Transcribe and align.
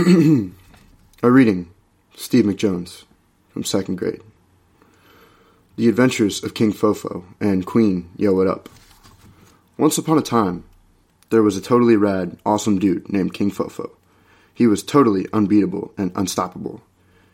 A 1.22 1.30
reading, 1.30 1.70
Steve 2.14 2.46
McJones, 2.46 3.04
from 3.50 3.64
second 3.64 3.96
grade. 3.96 4.22
The 5.76 5.90
Adventures 5.90 6.42
of 6.42 6.54
King 6.54 6.72
Fofo 6.72 7.24
and 7.38 7.66
Queen 7.66 8.08
Yo 8.16 8.40
It 8.40 8.48
Up. 8.48 8.70
Once 9.76 9.98
upon 9.98 10.16
a 10.16 10.22
time, 10.22 10.64
there 11.28 11.42
was 11.42 11.58
a 11.58 11.60
totally 11.60 11.96
rad, 11.96 12.38
awesome 12.46 12.78
dude 12.78 13.12
named 13.12 13.34
King 13.34 13.50
Fofo. 13.50 13.90
He 14.54 14.66
was 14.66 14.82
totally 14.82 15.26
unbeatable 15.34 15.92
and 15.98 16.12
unstoppable. 16.14 16.80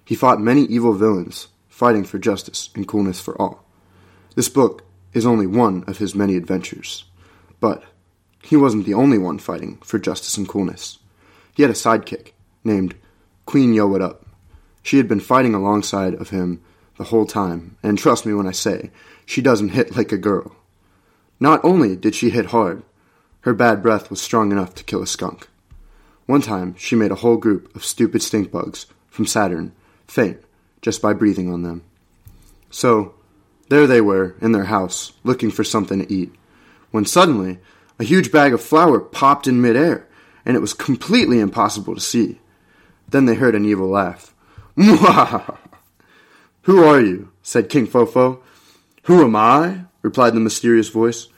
He 0.05 0.17
fought 0.17 0.41
many 0.41 0.63
evil 0.63 0.95
villains, 0.95 1.47
fighting 1.69 2.03
for 2.03 2.19
justice 2.19 2.71
and 2.75 2.89
coolness 2.89 3.21
for 3.21 3.41
all. 3.41 3.65
This 4.35 4.49
book 4.49 4.83
is 5.13 5.25
only 5.25 5.47
one 5.47 5.85
of 5.87 5.99
his 5.99 6.17
many 6.17 6.37
adventures. 6.37 7.05
But 7.61 7.85
he 8.43 8.57
wasn't 8.57 8.87
the 8.87 8.95
only 8.95 9.19
one 9.19 9.39
fighting 9.39 9.77
for 9.85 10.01
justice 10.01 10.37
and 10.37 10.49
coolness. 10.49 10.99
He 11.55 11.63
had 11.63 11.71
a 11.71 11.75
sidekick 11.75 12.33
named 12.67 12.95
Queen 13.47 13.73
Yo 13.73 13.95
Up. 13.97 14.27
She 14.83 14.99
had 14.99 15.09
been 15.09 15.21
fighting 15.21 15.55
alongside 15.55 16.15
of 16.15 16.31
him 16.31 16.61
the 16.99 17.05
whole 17.05 17.27
time, 17.27 17.77
and 17.83 17.99
trust 17.99 18.27
me 18.27 18.35
when 18.35 18.47
I 18.47 18.53
say, 18.53 18.91
she 19.25 19.41
doesn't 19.41 19.71
hit 19.71 19.97
like 19.97 20.13
a 20.13 20.19
girl. 20.19 20.55
Not 21.41 21.65
only 21.65 21.97
did 21.97 22.15
she 22.15 22.31
hit 22.31 22.47
hard, 22.47 22.83
her 23.41 23.55
bad 23.55 23.83
breath 23.83 24.11
was 24.11 24.21
strong 24.21 24.53
enough 24.53 24.75
to 24.75 24.85
kill 24.85 25.03
a 25.03 25.07
skunk. 25.07 25.49
One 26.27 26.43
time, 26.43 26.75
she 26.77 26.97
made 26.97 27.13
a 27.13 27.17
whole 27.17 27.37
group 27.37 27.75
of 27.77 27.85
stupid 27.85 28.23
stink 28.23 28.51
bugs 28.51 28.87
from 29.09 29.27
Saturn 29.27 29.73
faint 30.07 30.41
just 30.83 31.01
by 31.01 31.13
breathing 31.13 31.53
on 31.53 31.63
them. 31.63 31.83
So, 32.71 33.15
there 33.69 33.87
they 33.87 34.01
were 34.01 34.37
in 34.41 34.53
their 34.53 34.65
house, 34.65 35.13
looking 35.25 35.51
for 35.51 35.65
something 35.65 36.01
to 36.01 36.13
eat, 36.13 36.33
when 36.91 37.05
suddenly 37.05 37.59
a 37.99 38.05
huge 38.05 38.31
bag 38.31 38.53
of 38.53 38.63
flour 38.63 39.01
popped 39.01 39.47
in 39.47 39.61
midair, 39.61 40.07
and 40.45 40.57
it 40.57 40.61
was 40.61 40.75
completely 40.75 41.41
impossible 41.41 41.95
to 41.95 42.01
see. 42.01 42.41
Then 43.09 43.27
they 43.27 43.35
heard 43.35 43.55
an 43.55 43.65
evil 43.65 43.89
laugh. 43.89 44.35
Mwah! 44.77 45.59
Who 46.63 46.85
are 46.85 47.01
you? 47.01 47.31
said 47.43 47.69
King 47.69 47.87
Fofo. 47.87 48.41
Who 49.05 49.23
am 49.23 49.37
I? 49.37 49.83
replied 50.03 50.35
the 50.35 50.41
mysterious 50.41 50.89
voice. 50.89 51.29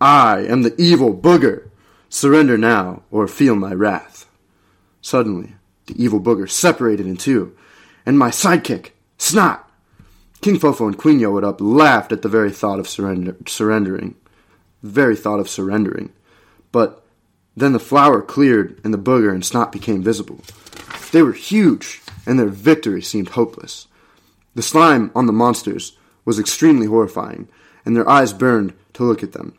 I 0.00 0.40
am 0.40 0.62
the 0.62 0.74
evil 0.80 1.14
booger. 1.14 1.68
Surrender 2.08 2.56
now, 2.56 3.02
or 3.10 3.26
feel 3.26 3.56
my 3.56 3.72
wrath. 3.72 4.28
Suddenly, 5.00 5.54
the 5.86 6.02
evil 6.02 6.20
booger 6.20 6.48
separated 6.48 7.06
in 7.06 7.16
two, 7.16 7.56
and 8.04 8.18
my 8.18 8.30
sidekick, 8.30 8.90
Snot. 9.18 9.60
King 10.42 10.58
Fofo 10.58 10.86
and 10.86 10.98
Queen 10.98 11.24
Up 11.24 11.60
laughed 11.60 12.12
at 12.12 12.22
the 12.22 12.28
very 12.28 12.50
thought 12.50 12.78
of 12.78 12.88
surrender- 12.88 13.36
surrendering. 13.46 14.14
The 14.82 14.90
very 14.90 15.16
thought 15.16 15.40
of 15.40 15.48
surrendering. 15.48 16.12
But 16.70 17.02
then 17.56 17.72
the 17.72 17.78
flower 17.78 18.20
cleared, 18.20 18.78
and 18.84 18.92
the 18.92 18.98
booger 18.98 19.32
and 19.32 19.44
Snot 19.44 19.72
became 19.72 20.02
visible. 20.02 20.40
They 21.16 21.22
were 21.22 21.32
huge, 21.32 22.02
and 22.26 22.38
their 22.38 22.50
victory 22.50 23.00
seemed 23.00 23.30
hopeless. 23.30 23.88
The 24.54 24.60
slime 24.60 25.10
on 25.14 25.24
the 25.24 25.32
monsters 25.32 25.96
was 26.26 26.38
extremely 26.38 26.86
horrifying, 26.86 27.48
and 27.86 27.96
their 27.96 28.06
eyes 28.06 28.34
burned 28.34 28.74
to 28.92 29.02
look 29.02 29.22
at 29.22 29.32
them. 29.32 29.54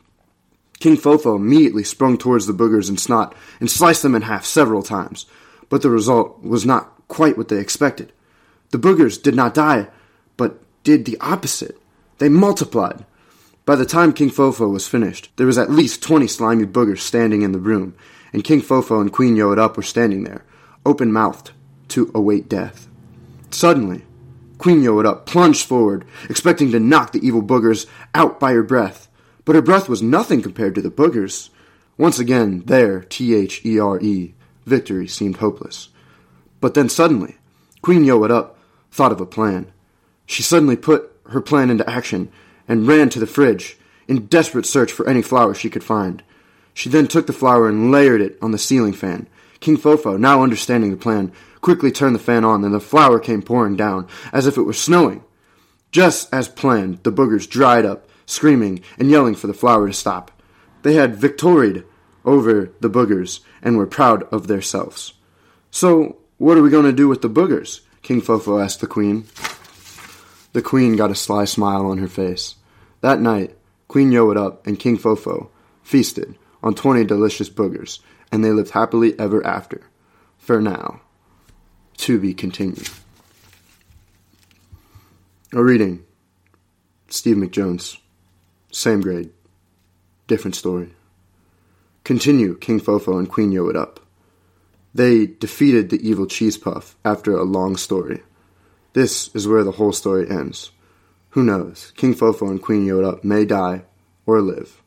King 0.79 0.97
Fofo 0.97 1.35
immediately 1.35 1.83
sprung 1.83 2.19
towards 2.19 2.45
the 2.45 2.53
boogers 2.53 2.89
and 2.89 2.99
snot 2.99 3.33
and 3.59 3.71
sliced 3.71 4.03
them 4.03 4.13
in 4.13 4.21
half 4.21 4.45
several 4.45 4.83
times, 4.83 5.25
but 5.67 5.81
the 5.81 5.89
result 5.89 6.43
was 6.43 6.63
not 6.63 6.93
quite 7.07 7.39
what 7.39 7.47
they 7.47 7.57
expected. 7.57 8.13
The 8.69 8.77
boogers 8.77 9.19
did 9.19 9.33
not 9.33 9.55
die, 9.55 9.87
but 10.37 10.59
did 10.83 11.05
the 11.05 11.17
opposite. 11.21 11.81
They 12.19 12.29
multiplied. 12.29 13.03
By 13.65 13.77
the 13.77 13.83
time 13.83 14.13
King 14.13 14.29
Fofo 14.29 14.71
was 14.71 14.87
finished, 14.87 15.31
there 15.37 15.47
was 15.47 15.57
at 15.57 15.71
least 15.71 16.03
twenty 16.03 16.27
slimy 16.27 16.67
boogers 16.67 16.99
standing 16.99 17.41
in 17.41 17.51
the 17.51 17.57
room, 17.57 17.95
and 18.31 18.43
King 18.43 18.61
Fofo 18.61 19.01
and 19.01 19.11
Queen 19.11 19.35
Yo 19.35 19.51
It 19.53 19.57
Up 19.57 19.75
were 19.75 19.81
standing 19.81 20.23
there, 20.23 20.43
open 20.87 21.11
mouthed, 21.11 21.51
to 21.89 22.11
await 22.15 22.49
death. 22.49 22.87
Suddenly, 23.51 24.03
Queen 24.57 24.81
Yo 24.81 24.99
Up 25.01 25.25
plunged 25.25 25.65
forward, 25.65 26.05
expecting 26.29 26.71
to 26.71 26.79
knock 26.79 27.11
the 27.11 27.25
evil 27.25 27.43
boogers 27.43 27.85
out 28.15 28.39
by 28.39 28.53
her 28.53 28.63
breath. 28.63 29.07
But 29.45 29.55
her 29.55 29.61
breath 29.61 29.87
was 29.87 30.01
nothing 30.01 30.41
compared 30.41 30.75
to 30.75 30.81
the 30.81 30.89
boogers. 30.89 31.49
Once 31.97 32.19
again, 32.19 32.63
there, 32.65 33.01
T 33.01 33.35
H 33.35 33.65
E 33.65 33.79
R 33.79 33.99
E, 33.99 34.33
victory 34.65 35.07
seemed 35.07 35.37
hopeless. 35.37 35.89
But 36.59 36.73
then 36.73 36.89
suddenly, 36.89 37.37
Queen 37.81 38.03
Yo 38.03 38.23
Up 38.23 38.57
thought 38.91 39.11
of 39.11 39.21
a 39.21 39.25
plan. 39.25 39.71
She 40.25 40.43
suddenly 40.43 40.75
put 40.75 41.11
her 41.29 41.41
plan 41.41 41.69
into 41.69 41.89
action 41.89 42.31
and 42.67 42.87
ran 42.87 43.09
to 43.09 43.19
the 43.19 43.27
fridge 43.27 43.77
in 44.07 44.25
desperate 44.25 44.65
search 44.65 44.91
for 44.91 45.07
any 45.07 45.21
flower 45.21 45.53
she 45.53 45.69
could 45.69 45.83
find. 45.83 46.23
She 46.73 46.89
then 46.89 47.07
took 47.07 47.27
the 47.27 47.33
flower 47.33 47.67
and 47.67 47.91
layered 47.91 48.21
it 48.21 48.37
on 48.41 48.51
the 48.51 48.57
ceiling 48.57 48.93
fan. 48.93 49.27
King 49.59 49.77
Fofo, 49.77 50.19
now 50.19 50.43
understanding 50.43 50.91
the 50.91 50.97
plan, 50.97 51.31
quickly 51.61 51.91
turned 51.91 52.15
the 52.15 52.19
fan 52.19 52.45
on, 52.45 52.63
and 52.63 52.73
the 52.73 52.79
flour 52.79 53.19
came 53.19 53.41
pouring 53.41 53.75
down, 53.75 54.07
as 54.31 54.47
if 54.47 54.57
it 54.57 54.63
were 54.63 54.73
snowing. 54.73 55.23
Just 55.91 56.33
as 56.33 56.47
planned, 56.47 57.03
the 57.03 57.11
boogers 57.11 57.49
dried 57.49 57.85
up, 57.85 58.07
screaming 58.25 58.81
and 58.99 59.09
yelling 59.09 59.35
for 59.35 59.47
the 59.47 59.53
flour 59.53 59.87
to 59.87 59.93
stop. 59.93 60.31
They 60.83 60.93
had 60.93 61.15
victoried 61.15 61.83
over 62.23 62.71
the 62.79 62.89
boogers 62.89 63.39
and 63.61 63.77
were 63.77 63.87
proud 63.87 64.23
of 64.33 64.47
themselves. 64.47 65.13
So, 65.71 66.17
what 66.37 66.57
are 66.57 66.61
we 66.61 66.69
going 66.69 66.85
to 66.85 66.93
do 66.93 67.07
with 67.07 67.21
the 67.21 67.29
boogers? 67.29 67.81
King 68.03 68.21
Fofo 68.21 68.63
asked 68.63 68.81
the 68.81 68.87
queen. 68.87 69.25
The 70.53 70.61
queen 70.61 70.95
got 70.95 71.11
a 71.11 71.15
sly 71.15 71.45
smile 71.45 71.85
on 71.85 71.97
her 71.97 72.07
face. 72.07 72.55
That 73.01 73.19
night, 73.19 73.57
Queen 73.87 74.11
Yo 74.11 74.31
Up 74.31 74.67
and 74.67 74.79
King 74.79 74.97
Fofo 74.97 75.49
feasted 75.83 76.35
on 76.61 76.75
twenty 76.75 77.03
delicious 77.05 77.49
boogers, 77.49 77.99
and 78.31 78.43
they 78.43 78.51
lived 78.51 78.71
happily 78.71 79.17
ever 79.19 79.45
after. 79.45 79.81
For 80.37 80.61
now. 80.61 81.01
To 81.97 82.19
be 82.19 82.33
continued. 82.33 82.89
A 85.53 85.63
reading. 85.63 86.05
Steve 87.09 87.37
McJones. 87.37 87.97
Same 88.71 89.01
grade. 89.01 89.31
Different 90.27 90.55
story. 90.55 90.89
Continue 92.03 92.57
King 92.57 92.79
Fofo 92.79 93.17
and 93.17 93.29
Queen 93.29 93.51
Yo 93.51 93.67
It 93.69 93.75
Up. 93.75 93.99
They 94.93 95.25
defeated 95.25 95.89
the 95.89 96.07
evil 96.07 96.25
cheese 96.25 96.57
puff 96.57 96.95
after 97.03 97.35
a 97.35 97.43
long 97.43 97.77
story. 97.77 98.23
This 98.93 99.29
is 99.35 99.47
where 99.47 99.63
the 99.63 99.73
whole 99.73 99.93
story 99.93 100.29
ends. 100.29 100.71
Who 101.31 101.43
knows? 101.43 101.91
King 101.95 102.15
Fofo 102.15 102.49
and 102.49 102.61
Queen 102.61 102.85
Yo 102.85 102.99
It 102.99 103.05
Up 103.05 103.23
may 103.23 103.45
die 103.45 103.83
or 104.25 104.41
live. 104.41 104.81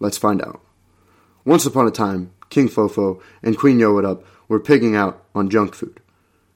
Let's 0.00 0.18
find 0.18 0.42
out. 0.42 0.60
Once 1.44 1.66
upon 1.66 1.86
a 1.86 1.90
time, 1.90 2.32
King 2.54 2.68
Fofo 2.68 3.20
and 3.42 3.58
Queen 3.58 3.80
Yo 3.80 3.98
It 3.98 4.04
Up 4.04 4.24
were 4.46 4.60
pigging 4.60 4.94
out 4.94 5.24
on 5.34 5.50
junk 5.50 5.74
food. 5.74 5.98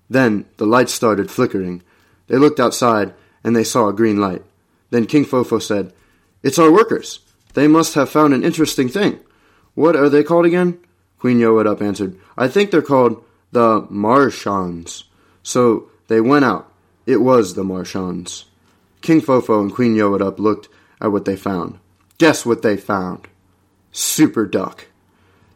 Then 0.09 0.45
the 0.57 0.65
lights 0.65 0.95
started 0.95 1.29
flickering. 1.29 1.83
They 2.29 2.37
looked 2.37 2.61
outside 2.61 3.15
and 3.43 3.57
they 3.57 3.65
saw 3.65 3.89
a 3.89 3.93
green 3.93 4.21
light. 4.21 4.45
Then 4.91 5.07
King 5.07 5.25
Fofo 5.25 5.61
said, 5.61 5.93
It's 6.41 6.59
our 6.59 6.71
workers. 6.71 7.19
They 7.55 7.67
must 7.67 7.95
have 7.95 8.09
found 8.09 8.33
an 8.33 8.45
interesting 8.45 8.89
thing. 8.89 9.19
What 9.75 9.97
are 9.97 10.09
they 10.09 10.23
called 10.23 10.47
again? 10.47 10.79
Queen 11.19 11.41
Yo 11.41 11.59
It 11.59 11.67
Up 11.67 11.83
answered, 11.83 12.17
I 12.37 12.47
think 12.47 12.71
they're 12.71 12.81
called 12.81 13.25
the 13.51 13.83
Marshans. 13.91 15.03
So 15.43 15.91
they 16.07 16.21
went 16.21 16.45
out. 16.45 16.73
It 17.07 17.17
was 17.17 17.55
the 17.55 17.65
Marshans. 17.65 18.45
King 19.01 19.21
Fofo 19.21 19.61
and 19.61 19.75
Queen 19.75 19.97
Yo 19.97 20.15
It 20.15 20.23
Up 20.23 20.39
looked 20.39 20.69
at 21.01 21.11
what 21.11 21.25
they 21.25 21.35
found. 21.35 21.81
Guess 22.19 22.47
what 22.47 22.63
they 22.63 22.77
found? 22.77 23.27
Super 23.91 24.47
Duck. 24.47 24.87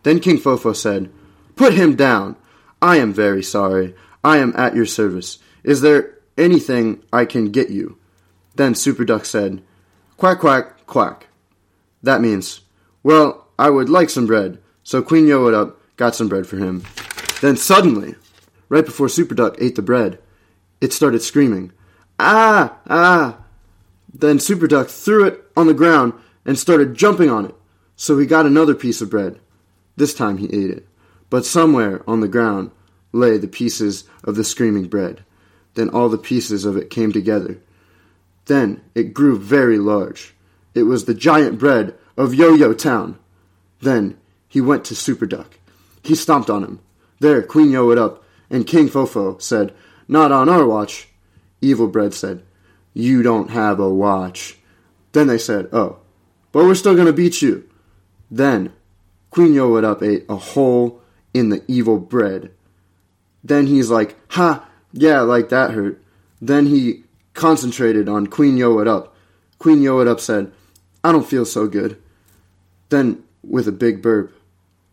Then 0.02 0.20
King 0.20 0.38
Fofo 0.38 0.74
said, 0.74 1.10
Put 1.56 1.74
him 1.74 1.96
down. 1.96 2.36
I 2.80 2.96
am 2.96 3.12
very 3.12 3.42
sorry. 3.42 3.94
I 4.24 4.38
am 4.38 4.54
at 4.56 4.74
your 4.74 4.86
service. 4.86 5.38
Is 5.62 5.80
there 5.80 6.18
anything 6.36 7.02
I 7.12 7.24
can 7.24 7.50
get 7.50 7.70
you? 7.70 7.98
Then 8.56 8.74
Super 8.74 9.04
Duck 9.04 9.24
said, 9.24 9.62
Quack, 10.16 10.40
quack, 10.40 10.86
quack. 10.86 11.28
That 12.02 12.20
means, 12.20 12.60
Well, 13.02 13.46
I 13.58 13.70
would 13.70 13.88
like 13.88 14.10
some 14.10 14.26
bread. 14.26 14.58
So 14.82 15.02
Queen 15.02 15.26
Yo 15.26 15.46
It 15.46 15.54
Up 15.54 15.80
got 15.96 16.14
some 16.14 16.28
bread 16.28 16.46
for 16.46 16.56
him. 16.56 16.84
Then 17.40 17.56
suddenly, 17.56 18.16
right 18.68 18.84
before 18.84 19.08
Super 19.08 19.34
Duck 19.34 19.56
ate 19.58 19.76
the 19.76 19.82
bread, 19.82 20.18
it 20.80 20.92
started 20.92 21.22
screaming, 21.22 21.72
Ah! 22.18 22.78
Ah! 22.88 23.38
Then 24.12 24.38
Super 24.38 24.66
Duck 24.66 24.88
threw 24.88 25.26
it 25.26 25.44
on 25.56 25.66
the 25.66 25.74
ground 25.74 26.12
and 26.44 26.58
started 26.58 26.94
jumping 26.94 27.30
on 27.30 27.46
it. 27.46 27.54
So 27.96 28.18
he 28.18 28.26
got 28.26 28.46
another 28.46 28.74
piece 28.74 29.00
of 29.00 29.10
bread. 29.10 29.38
This 29.96 30.14
time 30.14 30.38
he 30.38 30.46
ate 30.46 30.70
it. 30.70 30.86
But 31.30 31.46
somewhere 31.46 32.02
on 32.06 32.20
the 32.20 32.28
ground 32.28 32.70
lay 33.12 33.38
the 33.38 33.48
pieces 33.48 34.04
of 34.24 34.36
the 34.36 34.44
screaming 34.44 34.88
bread. 34.88 35.24
Then 35.74 35.88
all 35.88 36.08
the 36.08 36.18
pieces 36.18 36.64
of 36.64 36.76
it 36.76 36.90
came 36.90 37.12
together. 37.12 37.60
Then 38.46 38.82
it 38.94 39.14
grew 39.14 39.38
very 39.38 39.78
large. 39.78 40.34
It 40.74 40.84
was 40.84 41.04
the 41.04 41.14
giant 41.14 41.58
bread 41.58 41.94
of 42.16 42.34
Yo 42.34 42.54
Yo 42.54 42.72
Town. 42.72 43.18
Then 43.80 44.18
he 44.48 44.60
went 44.60 44.84
to 44.86 44.94
Super 44.94 45.26
Duck. 45.26 45.58
He 46.02 46.14
stomped 46.14 46.50
on 46.50 46.64
him. 46.64 46.80
There, 47.20 47.42
Queen 47.42 47.70
Yo 47.70 47.90
It 47.90 47.98
Up 47.98 48.24
and 48.50 48.66
King 48.66 48.88
Fofo 48.88 49.40
said, 49.40 49.72
Not 50.08 50.32
on 50.32 50.48
our 50.48 50.66
watch. 50.66 51.08
Evil 51.60 51.88
Bread 51.88 52.12
said, 52.12 52.42
You 52.92 53.22
don't 53.22 53.50
have 53.50 53.78
a 53.78 53.88
watch. 53.88 54.58
Then 55.12 55.26
they 55.26 55.38
said, 55.38 55.68
Oh, 55.72 55.98
but 56.50 56.64
we're 56.64 56.74
still 56.74 56.94
going 56.94 57.06
to 57.06 57.12
beat 57.12 57.40
you. 57.40 57.68
Then 58.30 58.72
Queen 59.32 59.54
Yo 59.54 59.76
It 59.76 59.84
Up 59.84 60.02
ate 60.02 60.26
a 60.28 60.36
hole 60.36 61.00
in 61.32 61.48
the 61.48 61.64
evil 61.66 61.98
bread. 61.98 62.52
Then 63.42 63.66
he's 63.66 63.90
like, 63.90 64.14
ha, 64.28 64.68
yeah, 64.92 65.22
like 65.22 65.48
that 65.48 65.70
hurt. 65.70 66.02
Then 66.40 66.66
he 66.66 67.04
concentrated 67.32 68.10
on 68.10 68.26
Queen 68.26 68.58
Yo 68.58 68.78
It 68.78 68.86
Up. 68.86 69.16
Queen 69.58 69.80
Yo 69.80 70.00
It 70.00 70.06
Up 70.06 70.20
said, 70.20 70.52
I 71.02 71.12
don't 71.12 71.26
feel 71.26 71.46
so 71.46 71.66
good. 71.66 71.96
Then, 72.90 73.24
with 73.42 73.66
a 73.66 73.72
big 73.72 74.02
burp, 74.02 74.34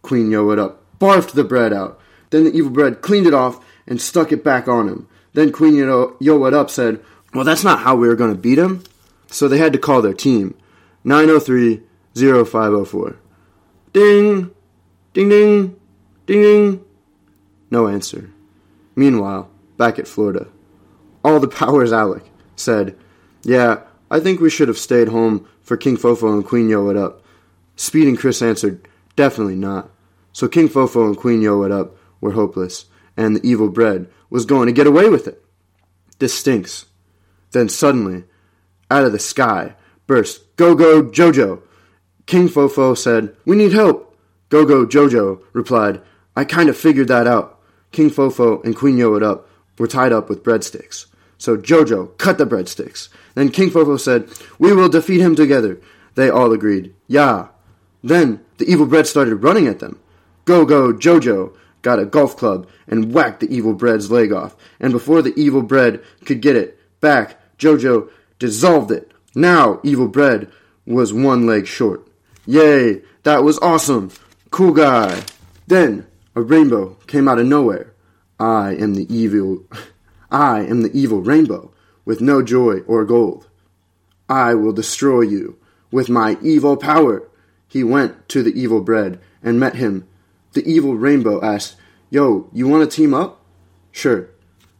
Queen 0.03 0.31
Yo 0.31 0.49
It 0.51 0.57
Up 0.57 0.83
barfed 0.99 1.33
the 1.33 1.43
bread 1.43 1.73
out. 1.73 1.99
Then 2.29 2.45
the 2.45 2.53
evil 2.53 2.71
bread 2.71 3.01
cleaned 3.01 3.27
it 3.27 3.33
off 3.33 3.63
and 3.87 3.99
stuck 3.99 4.31
it 4.31 4.41
back 4.41 4.69
on 4.69 4.87
him. 4.87 5.07
Then 5.33 5.51
Queen 5.51 5.75
Yo 5.75 6.15
Yo 6.21 6.45
It 6.45 6.53
Up 6.53 6.69
said, 6.69 7.03
Well, 7.33 7.43
that's 7.43 7.65
not 7.65 7.79
how 7.79 7.97
we 7.97 8.07
were 8.07 8.15
going 8.15 8.33
to 8.33 8.39
beat 8.39 8.57
him. 8.57 8.85
So 9.27 9.49
they 9.49 9.57
had 9.57 9.73
to 9.73 9.79
call 9.79 10.01
their 10.01 10.13
team 10.13 10.55
903 11.03 11.81
0504. 12.15 13.17
Ding! 13.93 14.51
Ding 15.13 15.29
ding! 15.29 15.79
Ding 16.25 16.41
ding! 16.41 16.85
No 17.71 17.87
answer. 17.87 18.31
Meanwhile, 18.95 19.49
back 19.77 19.97
at 19.99 20.07
Florida, 20.07 20.47
all 21.23 21.39
the 21.39 21.47
powers 21.59 21.91
Alec 21.91 22.23
said, 22.55 22.97
Yeah, 23.43 23.81
I 24.11 24.19
think 24.19 24.39
we 24.39 24.49
should 24.49 24.67
have 24.67 24.77
stayed 24.77 25.07
home 25.07 25.47
for 25.61 25.77
King 25.77 25.97
Fofo 25.97 26.33
and 26.33 26.45
Queen 26.45 26.69
Yo 26.69 26.89
It 26.89 26.97
Up. 26.97 27.23
Speed 27.75 28.07
and 28.07 28.17
Chris 28.17 28.41
answered, 28.41 28.87
Definitely 29.15 29.55
not. 29.55 29.89
So 30.33 30.47
King 30.47 30.69
Fofo 30.69 31.05
and 31.05 31.17
Queen 31.17 31.41
Yo 31.41 31.63
It 31.63 31.71
Up 31.71 31.95
were 32.21 32.31
hopeless, 32.31 32.85
and 33.17 33.35
the 33.35 33.47
evil 33.47 33.69
bread 33.69 34.07
was 34.29 34.45
going 34.45 34.67
to 34.67 34.73
get 34.73 34.87
away 34.87 35.09
with 35.09 35.27
it. 35.27 35.43
This 36.19 36.33
stinks. 36.33 36.85
Then 37.51 37.69
suddenly, 37.69 38.25
out 38.91 39.05
of 39.05 39.11
the 39.11 39.19
sky, 39.19 39.75
burst 40.05 40.55
Go 40.57 40.75
Go 40.75 41.03
Jojo. 41.03 41.61
King 42.29 42.47
Fofo 42.47 42.95
said, 42.95 43.35
We 43.43 43.55
need 43.55 43.73
help. 43.73 44.15
Go 44.49 44.63
Go 44.63 44.85
Jojo 44.85 45.41
replied, 45.51 45.99
I 46.35 46.45
kind 46.45 46.69
of 46.69 46.77
figured 46.77 47.07
that 47.07 47.25
out. 47.25 47.59
King 47.91 48.11
Fofo 48.11 48.63
and 48.63 48.75
Queen 48.75 48.99
Yo 48.99 49.15
It 49.15 49.23
Up 49.23 49.49
were 49.79 49.87
tied 49.87 50.11
up 50.11 50.29
with 50.29 50.43
breadsticks. 50.43 51.07
So 51.39 51.57
Jojo 51.57 52.15
cut 52.19 52.37
the 52.37 52.45
breadsticks. 52.45 53.09
Then 53.33 53.49
King 53.49 53.71
Fofo 53.71 53.99
said, 53.99 54.29
We 54.59 54.73
will 54.73 54.89
defeat 54.89 55.21
him 55.21 55.35
together. 55.35 55.81
They 56.13 56.29
all 56.29 56.53
agreed, 56.53 56.93
Yeah. 57.07 57.47
Then 58.03 58.41
the 58.59 58.71
evil 58.71 58.85
bread 58.85 59.07
started 59.07 59.37
running 59.37 59.65
at 59.65 59.79
them. 59.79 59.99
Go 60.45 60.65
Go 60.65 60.93
Jojo 60.93 61.55
got 61.81 61.97
a 61.97 62.05
golf 62.05 62.37
club 62.37 62.69
and 62.87 63.11
whacked 63.11 63.39
the 63.39 63.51
evil 63.51 63.73
bread's 63.73 64.11
leg 64.11 64.31
off. 64.31 64.55
And 64.79 64.93
before 64.93 65.23
the 65.23 65.33
evil 65.35 65.63
bread 65.63 66.03
could 66.25 66.41
get 66.41 66.55
it 66.55 66.79
back, 67.01 67.39
Jojo 67.57 68.11
dissolved 68.37 68.91
it. 68.91 69.11
Now 69.33 69.79
evil 69.81 70.07
bread 70.07 70.51
was 70.85 71.11
one 71.11 71.47
leg 71.47 71.65
short. 71.65 72.05
Yay, 72.49 72.99
that 73.21 73.43
was 73.43 73.59
awesome. 73.59 74.09
Cool 74.49 74.73
guy. 74.73 75.21
Then 75.67 76.07
a 76.33 76.41
rainbow 76.41 76.95
came 77.05 77.27
out 77.27 77.37
of 77.37 77.45
nowhere. 77.45 77.93
I 78.39 78.73
am 78.73 78.95
the 78.95 79.05
evil 79.15 79.65
I 80.31 80.61
am 80.61 80.81
the 80.81 80.89
evil 80.91 81.21
rainbow 81.21 81.71
with 82.05 82.21
no 82.21 82.41
joy 82.41 82.79
or 82.87 83.05
gold. 83.05 83.47
I 84.27 84.55
will 84.55 84.73
destroy 84.73 85.21
you 85.21 85.59
with 85.91 86.09
my 86.09 86.39
evil 86.41 86.75
power. 86.75 87.29
He 87.67 87.83
went 87.83 88.27
to 88.29 88.41
the 88.41 88.59
evil 88.59 88.81
bread 88.81 89.19
and 89.43 89.59
met 89.59 89.75
him. 89.75 90.07
The 90.53 90.67
evil 90.67 90.95
rainbow 90.95 91.45
asked, 91.45 91.75
Yo, 92.09 92.49
you 92.51 92.67
want 92.67 92.89
to 92.89 92.95
team 92.95 93.13
up? 93.13 93.45
Sure. 93.91 94.27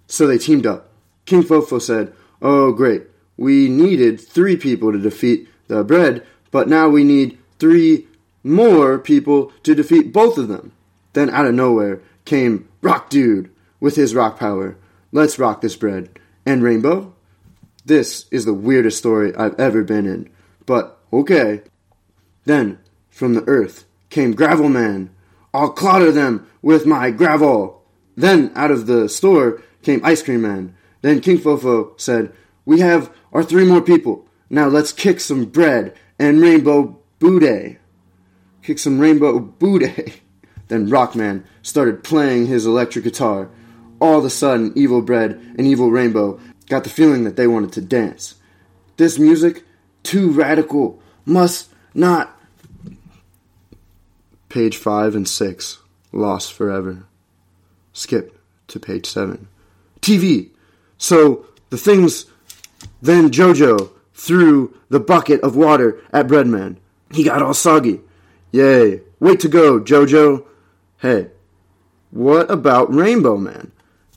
So 0.08 0.26
they 0.26 0.40
teamed 0.40 0.66
up. 0.66 0.90
King 1.28 1.44
Fofo 1.44 1.80
said, 1.80 2.14
Oh, 2.42 2.72
great. 2.72 3.04
We 3.38 3.70
needed 3.70 4.20
three 4.20 4.58
people 4.58 4.92
to 4.92 4.98
defeat 4.98 5.48
the 5.68 5.84
bread, 5.84 6.26
but 6.50 6.68
now 6.68 6.90
we 6.90 7.04
need 7.04 7.39
three 7.60 8.08
more 8.44 8.98
people 8.98 9.52
to 9.64 9.76
defeat 9.76 10.14
both 10.14 10.38
of 10.38 10.48
them. 10.48 10.72
Then 11.14 11.30
out 11.30 11.46
of 11.46 11.54
nowhere 11.54 12.02
came 12.26 12.68
Rock 12.82 13.10
Dude 13.10 13.52
with 13.80 13.96
his 13.96 14.16
rock 14.16 14.40
power. 14.40 14.78
Let's 15.12 15.40
rock 15.40 15.62
this 15.62 15.76
bread. 15.76 16.20
And 16.46 16.64
Rainbow? 16.64 17.14
This 17.86 18.26
is 18.32 18.46
the 18.46 18.54
weirdest 18.54 18.98
story 18.98 19.36
I've 19.36 19.60
ever 19.60 19.84
been 19.84 20.06
in. 20.06 20.30
But 20.66 21.00
okay. 21.12 21.62
Then, 22.46 22.80
from 23.10 23.34
the 23.34 23.44
earth, 23.48 23.86
came 24.10 24.34
Gravel 24.34 24.70
Man. 24.70 25.10
I'll 25.54 25.72
clobber 25.72 26.12
them 26.12 26.48
with 26.62 26.86
my 26.86 27.12
gravel. 27.12 27.84
Then, 28.16 28.52
out 28.56 28.72
of 28.72 28.86
the 28.86 29.10
store, 29.10 29.62
came 29.82 30.02
Ice 30.04 30.22
Cream 30.22 30.42
Man. 30.42 30.76
Then 31.02 31.22
King 31.22 31.38
Fofo 31.38 32.00
said, 32.00 32.34
We 32.66 32.80
have 32.82 33.14
our 33.34 33.44
three 33.44 33.66
more 33.66 33.82
people. 33.82 34.28
Now 34.50 34.68
let's 34.68 34.92
kick 34.92 35.20
some 35.20 35.46
bread 35.46 35.96
and 36.18 36.42
rainbow 36.42 36.99
booty. 37.20 37.78
Kick 38.64 38.80
some 38.80 39.00
rainbow 39.00 39.40
booty. 39.40 40.14
Then 40.70 40.88
Rockman 40.88 41.46
started 41.64 42.04
playing 42.04 42.46
his 42.46 42.68
electric 42.68 43.04
guitar. 43.04 43.50
All 44.00 44.20
of 44.20 44.26
a 44.26 44.30
sudden, 44.30 44.72
Evil 44.76 45.02
Bread 45.02 45.32
and 45.58 45.66
Evil 45.66 45.90
Rainbow 45.90 46.40
got 46.68 46.84
the 46.84 46.92
feeling 46.92 47.24
that 47.24 47.38
they 47.38 47.48
wanted 47.48 47.74
to 47.74 47.82
dance. 47.82 48.36
This 48.98 49.18
music, 49.18 49.64
too 50.04 50.32
radical, 50.32 51.02
must 51.26 51.70
not. 51.96 52.40
Page 54.48 54.78
5 54.78 55.16
and 55.16 55.28
6, 55.28 55.80
lost 56.12 56.54
forever. 56.54 57.06
Skip 57.92 58.40
to 58.68 58.80
page 58.80 59.08
7. 59.08 59.48
TV. 60.02 60.52
So 60.98 61.48
the 61.70 61.78
things. 61.78 62.26
Then 63.02 63.30
Jojo 63.30 63.92
threw 64.14 64.78
the 64.90 65.00
bucket 65.00 65.42
of 65.42 65.56
water 65.56 66.02
at 66.14 66.28
Breadman. 66.28 66.78
He 67.12 67.24
got 67.24 67.42
all 67.42 67.54
soggy. 67.54 68.02
Yay. 68.52 69.02
Wait 69.20 69.40
to 69.42 69.48
go, 69.48 69.80
Jojo. 69.80 70.46
Hey, 70.98 71.30
what 72.12 72.50
about 72.50 72.94
Rainbow 72.94 73.38
Man? 73.38 73.72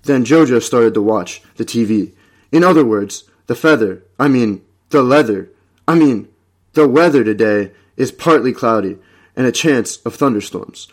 Then 0.05 0.25
Jojo 0.25 0.61
started 0.61 0.95
to 0.95 1.03
watch 1.03 1.43
the 1.57 1.65
TV. 1.65 2.13
In 2.51 2.65
other 2.65 2.85
words, 2.85 3.25
the 3.47 3.55
feather, 3.55 4.03
I 4.19 4.29
mean, 4.29 4.63
the 4.91 5.03
leather, 5.03 5.51
I 5.87 5.95
mean, 5.95 6.29
the 6.73 6.89
weather 6.89 7.23
today 7.25 7.73
is 7.97 8.13
partly 8.13 8.53
cloudy 8.53 8.99
and 9.37 9.47
a 9.47 9.53
chance 9.53 9.99
of 9.99 10.15
thunderstorms. 10.15 10.89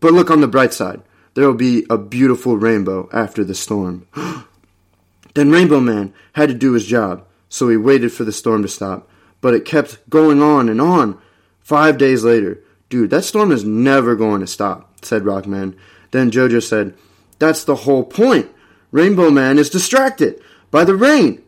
But 0.00 0.12
look 0.12 0.30
on 0.30 0.40
the 0.40 0.48
bright 0.48 0.72
side. 0.72 1.02
There 1.34 1.46
will 1.46 1.54
be 1.54 1.86
a 1.88 1.96
beautiful 1.96 2.56
rainbow 2.56 3.08
after 3.12 3.44
the 3.44 3.54
storm. 3.54 4.06
then 5.34 5.50
Rainbow 5.50 5.80
Man 5.80 6.12
had 6.34 6.48
to 6.50 6.54
do 6.54 6.72
his 6.72 6.86
job, 6.86 7.26
so 7.48 7.68
he 7.68 7.76
waited 7.76 8.12
for 8.12 8.24
the 8.24 8.32
storm 8.32 8.62
to 8.62 8.68
stop. 8.68 9.08
But 9.40 9.54
it 9.54 9.64
kept 9.64 10.08
going 10.10 10.42
on 10.42 10.68
and 10.68 10.80
on. 10.80 11.18
Five 11.62 11.98
days 11.98 12.24
later, 12.24 12.60
dude, 12.88 13.10
that 13.10 13.24
storm 13.24 13.52
is 13.52 13.64
never 13.64 14.14
going 14.16 14.40
to 14.40 14.46
stop, 14.46 15.04
said 15.04 15.22
Rockman. 15.22 15.76
Then 16.10 16.30
Jojo 16.30 16.62
said, 16.62 16.94
That's 17.38 17.64
the 17.64 17.76
whole 17.76 18.04
point. 18.04 18.50
Rainbow 18.90 19.30
Man 19.30 19.58
is 19.58 19.70
distracted 19.70 20.40
by 20.70 20.84
the 20.84 20.94
rain. 20.94 21.42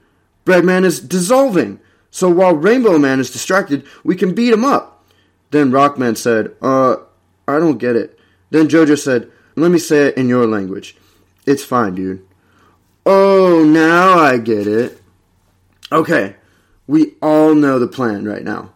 Breadman 0.45 0.85
is 0.85 1.01
dissolving. 1.01 1.81
So 2.11 2.29
while 2.29 2.55
Rainbow 2.55 2.99
Man 2.99 3.21
is 3.21 3.31
distracted, 3.31 3.87
we 4.03 4.17
can 4.17 4.35
beat 4.35 4.53
him 4.53 4.65
up. 4.65 5.05
Then 5.51 5.71
Rockman 5.71 6.17
said, 6.17 6.55
Uh, 6.63 6.97
I 7.47 7.59
don't 7.59 7.79
get 7.79 7.97
it. 7.97 8.19
Then 8.51 8.69
Jojo 8.69 8.99
said, 8.99 9.31
Let 9.57 9.71
me 9.71 9.79
say 9.79 10.09
it 10.09 10.17
in 10.17 10.29
your 10.29 10.47
language. 10.47 10.97
It's 11.47 11.65
fine, 11.65 11.95
dude. 11.95 12.27
Oh, 13.07 13.65
now 13.65 14.19
I 14.19 14.39
get 14.39 14.67
it. 14.67 15.01
Okay, 15.93 16.37
we 16.87 17.15
all 17.21 17.55
know 17.55 17.79
the 17.79 17.87
plan 17.87 18.25
right 18.25 18.43
now. 18.43 18.74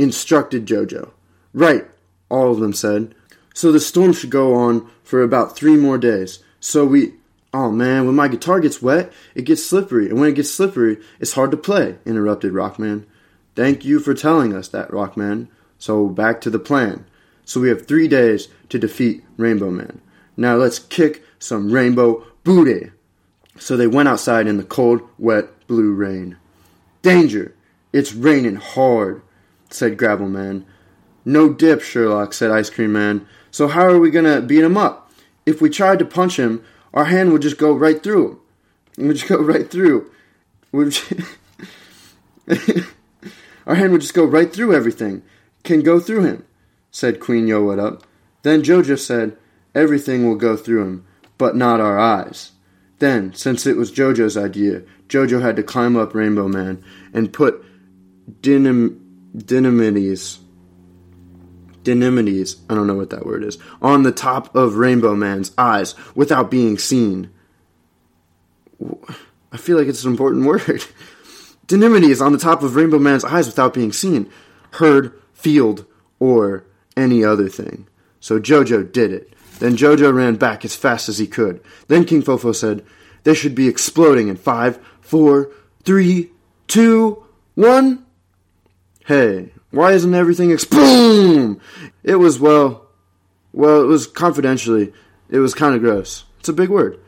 Instructed 0.00 0.64
Jojo. 0.64 1.10
Right, 1.52 1.86
all 2.30 2.50
of 2.50 2.58
them 2.58 2.72
said. 2.72 3.14
So 3.52 3.70
the 3.70 3.78
storm 3.78 4.14
should 4.14 4.30
go 4.30 4.54
on 4.54 4.90
for 5.04 5.22
about 5.22 5.54
three 5.54 5.76
more 5.76 5.98
days. 5.98 6.42
So 6.58 6.86
we. 6.86 7.16
Oh 7.52 7.70
man, 7.70 8.06
when 8.06 8.14
my 8.14 8.28
guitar 8.28 8.60
gets 8.60 8.80
wet, 8.80 9.12
it 9.34 9.44
gets 9.44 9.62
slippery, 9.62 10.08
and 10.08 10.18
when 10.18 10.30
it 10.30 10.36
gets 10.36 10.50
slippery, 10.50 10.98
it's 11.18 11.34
hard 11.34 11.50
to 11.50 11.56
play, 11.58 11.96
interrupted 12.06 12.52
Rockman. 12.52 13.04
Thank 13.54 13.84
you 13.84 14.00
for 14.00 14.14
telling 14.14 14.54
us 14.54 14.68
that, 14.68 14.90
Rockman. 14.90 15.48
So 15.78 16.06
back 16.06 16.40
to 16.42 16.50
the 16.50 16.58
plan. 16.58 17.04
So 17.44 17.60
we 17.60 17.68
have 17.68 17.86
three 17.86 18.08
days 18.08 18.48
to 18.70 18.78
defeat 18.78 19.22
Rainbow 19.36 19.70
Man. 19.70 20.00
Now 20.34 20.54
let's 20.54 20.78
kick 20.78 21.24
some 21.38 21.72
rainbow 21.72 22.24
booty. 22.42 22.90
So 23.58 23.76
they 23.76 23.86
went 23.86 24.08
outside 24.08 24.46
in 24.46 24.56
the 24.56 24.64
cold, 24.64 25.02
wet, 25.18 25.66
blue 25.66 25.92
rain. 25.92 26.38
Danger! 27.02 27.54
It's 27.92 28.14
raining 28.14 28.54
hard, 28.56 29.20
said 29.70 29.96
Gravel 29.98 30.28
Man. 30.28 30.64
No 31.24 31.52
dip, 31.52 31.82
Sherlock, 31.82 32.32
said 32.32 32.50
Ice 32.50 32.70
Cream 32.70 32.92
Man. 32.92 33.26
So 33.50 33.68
how 33.68 33.84
are 33.84 33.98
we 33.98 34.10
gonna 34.10 34.40
beat 34.40 34.64
him 34.64 34.76
up? 34.76 35.10
If 35.46 35.60
we 35.60 35.70
tried 35.70 35.98
to 36.00 36.04
punch 36.04 36.38
him, 36.38 36.62
our 36.92 37.06
hand 37.06 37.32
would 37.32 37.42
just 37.42 37.58
go 37.58 37.72
right 37.72 38.02
through 38.02 38.28
him. 38.28 38.38
It 38.98 39.06
would 39.06 39.16
just 39.16 39.28
go 39.28 39.40
right 39.40 39.70
through. 39.70 40.10
our 43.66 43.74
hand 43.74 43.92
would 43.92 44.00
just 44.00 44.14
go 44.14 44.24
right 44.24 44.52
through 44.52 44.74
everything. 44.74 45.22
Can 45.62 45.82
go 45.82 46.00
through 46.00 46.24
him, 46.24 46.44
said 46.90 47.20
Queen 47.20 47.46
Yo 47.46 47.70
It 47.70 47.78
Up. 47.78 48.04
Then 48.42 48.62
Jojo 48.62 48.98
said, 48.98 49.36
Everything 49.74 50.26
will 50.26 50.36
go 50.36 50.56
through 50.56 50.82
him, 50.82 51.06
but 51.38 51.54
not 51.54 51.80
our 51.80 51.98
eyes. 51.98 52.52
Then, 52.98 53.32
since 53.34 53.66
it 53.66 53.76
was 53.76 53.92
Jojo's 53.92 54.36
idea, 54.36 54.82
Jojo 55.08 55.40
had 55.42 55.56
to 55.56 55.62
climb 55.62 55.96
up 55.96 56.14
Rainbow 56.14 56.48
Man 56.48 56.84
and 57.12 57.32
put 57.32 57.64
dynam- 58.42 58.98
dynamites 59.36 60.38
Dynamides, 61.84 62.56
I 62.68 62.74
don't 62.74 62.86
know 62.86 62.94
what 62.94 63.10
that 63.10 63.24
word 63.24 63.42
is, 63.42 63.58
on 63.80 64.02
the 64.02 64.12
top 64.12 64.54
of 64.54 64.76
Rainbow 64.76 65.14
Man's 65.14 65.52
eyes 65.56 65.94
without 66.14 66.50
being 66.50 66.78
seen. 66.78 67.30
I 69.52 69.56
feel 69.56 69.78
like 69.78 69.88
it's 69.88 70.04
an 70.04 70.10
important 70.10 70.44
word. 70.44 70.84
Dynamides 71.66 72.24
on 72.24 72.32
the 72.32 72.38
top 72.38 72.62
of 72.62 72.76
Rainbow 72.76 72.98
Man's 72.98 73.24
eyes 73.24 73.46
without 73.46 73.72
being 73.72 73.92
seen, 73.92 74.30
heard, 74.72 75.18
field, 75.32 75.86
or 76.18 76.64
any 76.96 77.24
other 77.24 77.48
thing. 77.48 77.86
So 78.20 78.38
Jojo 78.38 78.90
did 78.90 79.12
it. 79.12 79.32
Then 79.58 79.76
Jojo 79.76 80.12
ran 80.12 80.36
back 80.36 80.64
as 80.64 80.74
fast 80.74 81.08
as 81.08 81.18
he 81.18 81.26
could. 81.26 81.62
Then 81.88 82.04
King 82.04 82.22
Fofo 82.22 82.54
said, 82.54 82.84
They 83.24 83.34
should 83.34 83.54
be 83.54 83.68
exploding 83.68 84.28
in 84.28 84.36
five, 84.36 84.78
four, 85.00 85.50
three, 85.84 86.30
two, 86.66 87.24
one. 87.54 88.04
Hey, 89.06 89.52
why 89.70 89.92
isn't 89.92 90.14
everything 90.14 90.50
explode? 90.50 91.60
It 92.02 92.16
was, 92.16 92.40
well, 92.40 92.88
well, 93.52 93.82
it 93.82 93.86
was 93.86 94.06
confidentially. 94.06 94.92
It 95.28 95.38
was 95.38 95.54
kind 95.54 95.74
of 95.74 95.80
gross. 95.80 96.24
It's 96.38 96.48
a 96.48 96.54
big 96.54 96.70
word. 96.70 97.00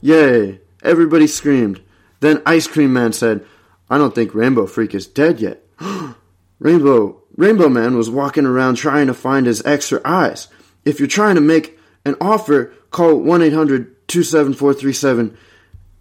Yay. 0.00 0.60
Everybody 0.82 1.26
screamed. 1.26 1.82
Then 2.20 2.42
Ice 2.46 2.66
Cream 2.66 2.92
Man 2.92 3.12
said, 3.12 3.44
I 3.90 3.98
don't 3.98 4.14
think 4.14 4.34
Rainbow 4.34 4.66
Freak 4.66 4.94
is 4.94 5.06
dead 5.06 5.40
yet. 5.40 5.62
Rainbow, 6.58 7.22
Rainbow 7.36 7.68
Man 7.68 7.96
was 7.96 8.08
walking 8.08 8.46
around 8.46 8.76
trying 8.76 9.08
to 9.08 9.14
find 9.14 9.46
his 9.46 9.64
extra 9.64 10.00
eyes. 10.04 10.48
If 10.84 10.98
you're 10.98 11.08
trying 11.08 11.34
to 11.34 11.40
make 11.40 11.78
an 12.04 12.16
offer, 12.20 12.72
call 12.90 13.16
1 13.16 13.42
800 13.42 14.08
27437 14.08 15.36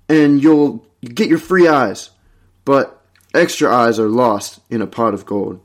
and 0.07 0.41
you'll 0.41 0.85
get 1.01 1.29
your 1.29 1.39
free 1.39 1.67
eyes. 1.67 2.11
But 2.63 3.01
extra 3.35 3.73
eyes 3.73 3.99
are 3.99 4.09
lost 4.09 4.59
in 4.69 4.81
a 4.81 4.87
pot 4.87 5.13
of 5.13 5.25
gold. 5.25 5.59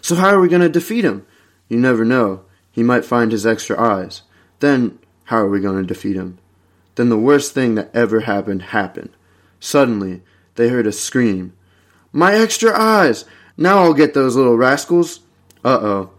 So, 0.00 0.14
how 0.14 0.28
are 0.28 0.40
we 0.40 0.48
going 0.48 0.62
to 0.62 0.68
defeat 0.68 1.04
him? 1.04 1.26
You 1.68 1.78
never 1.78 2.04
know. 2.04 2.44
He 2.72 2.82
might 2.82 3.04
find 3.04 3.32
his 3.32 3.46
extra 3.46 3.80
eyes. 3.80 4.22
Then, 4.60 4.98
how 5.24 5.38
are 5.38 5.48
we 5.48 5.60
going 5.60 5.76
to 5.76 5.86
defeat 5.86 6.16
him? 6.16 6.38
Then 6.94 7.08
the 7.08 7.18
worst 7.18 7.54
thing 7.54 7.74
that 7.76 7.90
ever 7.94 8.20
happened 8.20 8.62
happened. 8.62 9.10
Suddenly, 9.58 10.22
they 10.56 10.68
heard 10.68 10.86
a 10.86 10.92
scream. 10.92 11.52
My 12.12 12.34
extra 12.34 12.78
eyes! 12.78 13.24
Now 13.56 13.78
I'll 13.78 13.94
get 13.94 14.14
those 14.14 14.36
little 14.36 14.56
rascals. 14.56 15.20
Uh 15.64 15.78
oh. 15.80 16.10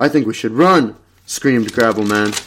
I 0.00 0.08
think 0.08 0.26
we 0.26 0.34
should 0.34 0.52
run, 0.52 0.96
screamed 1.26 1.72
Gravelman. 1.72 2.40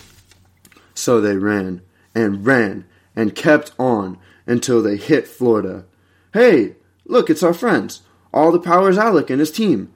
So 0.94 1.22
they 1.22 1.38
ran, 1.38 1.82
and 2.16 2.46
ran, 2.46 2.86
and 3.16 3.36
kept 3.36 3.72
on 3.78 4.18
until 4.46 4.82
they 4.82 4.98
hit 4.98 5.28
Florida. 5.28 5.86
Hey, 6.34 6.76
look, 7.08 7.30
it's 7.30 7.44
our 7.44 7.54
friends. 7.54 8.02
All 8.34 8.52
the 8.52 8.60
Powers 8.60 8.98
Alec 8.98 9.30
and 9.30 9.40
his 9.40 9.52
team. 9.52 9.92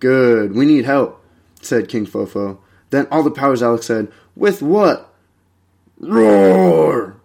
Good, 0.00 0.54
we 0.54 0.66
need 0.66 0.84
help, 0.84 1.24
said 1.60 1.88
King 1.88 2.06
Fofo. 2.06 2.58
Then 2.90 3.06
all 3.10 3.22
the 3.22 3.30
Powers 3.30 3.62
Alec 3.62 3.82
said, 3.82 4.12
With 4.34 4.60
what? 4.62 5.14
Roar! 5.98 7.16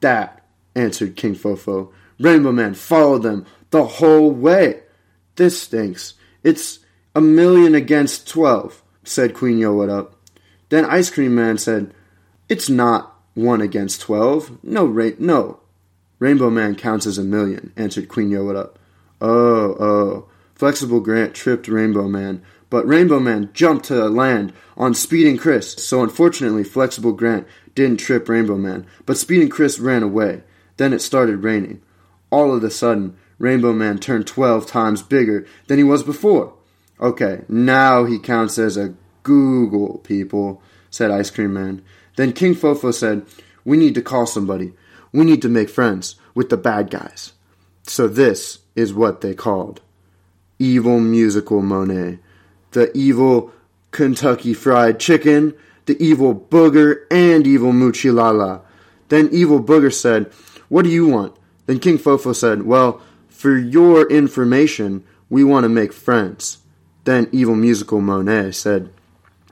That, 0.00 0.42
answered 0.74 1.16
King 1.16 1.34
Fofo. 1.34 1.92
Rainbow 2.18 2.52
Man 2.52 2.74
followed 2.74 3.22
them 3.22 3.46
the 3.70 3.84
whole 3.84 4.30
way. 4.30 4.82
This 5.36 5.62
stinks. 5.62 6.14
It's 6.42 6.80
a 7.14 7.20
million 7.20 7.74
against 7.74 8.28
twelve, 8.28 8.82
said 9.04 9.34
Queen 9.34 9.58
Yo 9.58 9.74
What 9.74 9.88
Up. 9.88 10.16
Then 10.68 10.84
Ice 10.84 11.10
Cream 11.10 11.34
Man 11.34 11.58
said, 11.58 11.92
It's 12.48 12.68
not 12.68 13.14
one 13.34 13.60
against 13.60 14.00
twelve. 14.00 14.62
No, 14.62 14.86
ra- 14.86 15.10
no. 15.18 15.59
Rainbow 16.20 16.50
Man 16.50 16.76
counts 16.76 17.06
as 17.06 17.18
a 17.18 17.24
million, 17.24 17.72
answered 17.76 18.08
Queen 18.08 18.30
Yo 18.30 18.48
Oh, 19.20 19.76
oh. 19.80 20.28
Flexible 20.54 21.00
Grant 21.00 21.34
tripped 21.34 21.66
Rainbow 21.66 22.06
Man, 22.06 22.42
but 22.68 22.86
Rainbow 22.86 23.18
Man 23.18 23.50
jumped 23.54 23.86
to 23.86 24.08
land 24.08 24.52
on 24.76 24.94
Speeding 24.94 25.38
Chris, 25.38 25.72
so 25.72 26.02
unfortunately 26.02 26.62
Flexible 26.62 27.12
Grant 27.12 27.46
didn't 27.74 27.98
trip 27.98 28.28
Rainbow 28.28 28.56
Man, 28.56 28.86
but 29.06 29.16
Speeding 29.16 29.48
Chris 29.48 29.78
ran 29.78 30.02
away. 30.02 30.42
Then 30.76 30.92
it 30.92 31.00
started 31.00 31.42
raining. 31.42 31.80
All 32.30 32.54
of 32.54 32.62
a 32.62 32.70
sudden, 32.70 33.16
Rainbow 33.38 33.72
Man 33.72 33.98
turned 33.98 34.26
12 34.26 34.66
times 34.66 35.02
bigger 35.02 35.46
than 35.66 35.78
he 35.78 35.84
was 35.84 36.02
before. 36.02 36.52
Okay, 37.00 37.40
now 37.48 38.04
he 38.04 38.18
counts 38.18 38.58
as 38.58 38.76
a 38.76 38.94
googol, 39.24 40.04
people, 40.04 40.62
said 40.90 41.10
Ice 41.10 41.30
Cream 41.30 41.54
Man. 41.54 41.82
Then 42.16 42.34
King 42.34 42.54
Fofo 42.54 42.92
said, 42.92 43.24
We 43.64 43.78
need 43.78 43.94
to 43.94 44.02
call 44.02 44.26
somebody. 44.26 44.74
We 45.12 45.24
need 45.24 45.42
to 45.42 45.48
make 45.48 45.68
friends 45.68 46.16
with 46.34 46.50
the 46.50 46.56
bad 46.56 46.90
guys. 46.90 47.32
So 47.82 48.06
this 48.06 48.60
is 48.76 48.94
what 48.94 49.20
they 49.20 49.34
called 49.34 49.80
Evil 50.58 51.00
Musical 51.00 51.62
Monet, 51.62 52.18
the 52.72 52.96
evil 52.96 53.52
Kentucky 53.90 54.54
Fried 54.54 55.00
Chicken, 55.00 55.54
the 55.86 56.00
evil 56.02 56.34
Booger, 56.34 57.04
and 57.10 57.46
evil 57.46 57.72
Muchilala. 57.72 58.62
Then 59.08 59.28
evil 59.32 59.62
Booger 59.62 59.92
said, 59.92 60.32
What 60.68 60.82
do 60.82 60.90
you 60.90 61.08
want? 61.08 61.36
Then 61.66 61.80
King 61.80 61.98
Fofo 61.98 62.34
said, 62.34 62.62
Well, 62.62 63.00
for 63.28 63.56
your 63.56 64.08
information, 64.10 65.04
we 65.28 65.44
want 65.44 65.64
to 65.64 65.68
make 65.68 65.92
friends. 65.92 66.58
Then 67.04 67.28
Evil 67.32 67.56
Musical 67.56 68.00
Monet 68.00 68.52
said, 68.52 68.90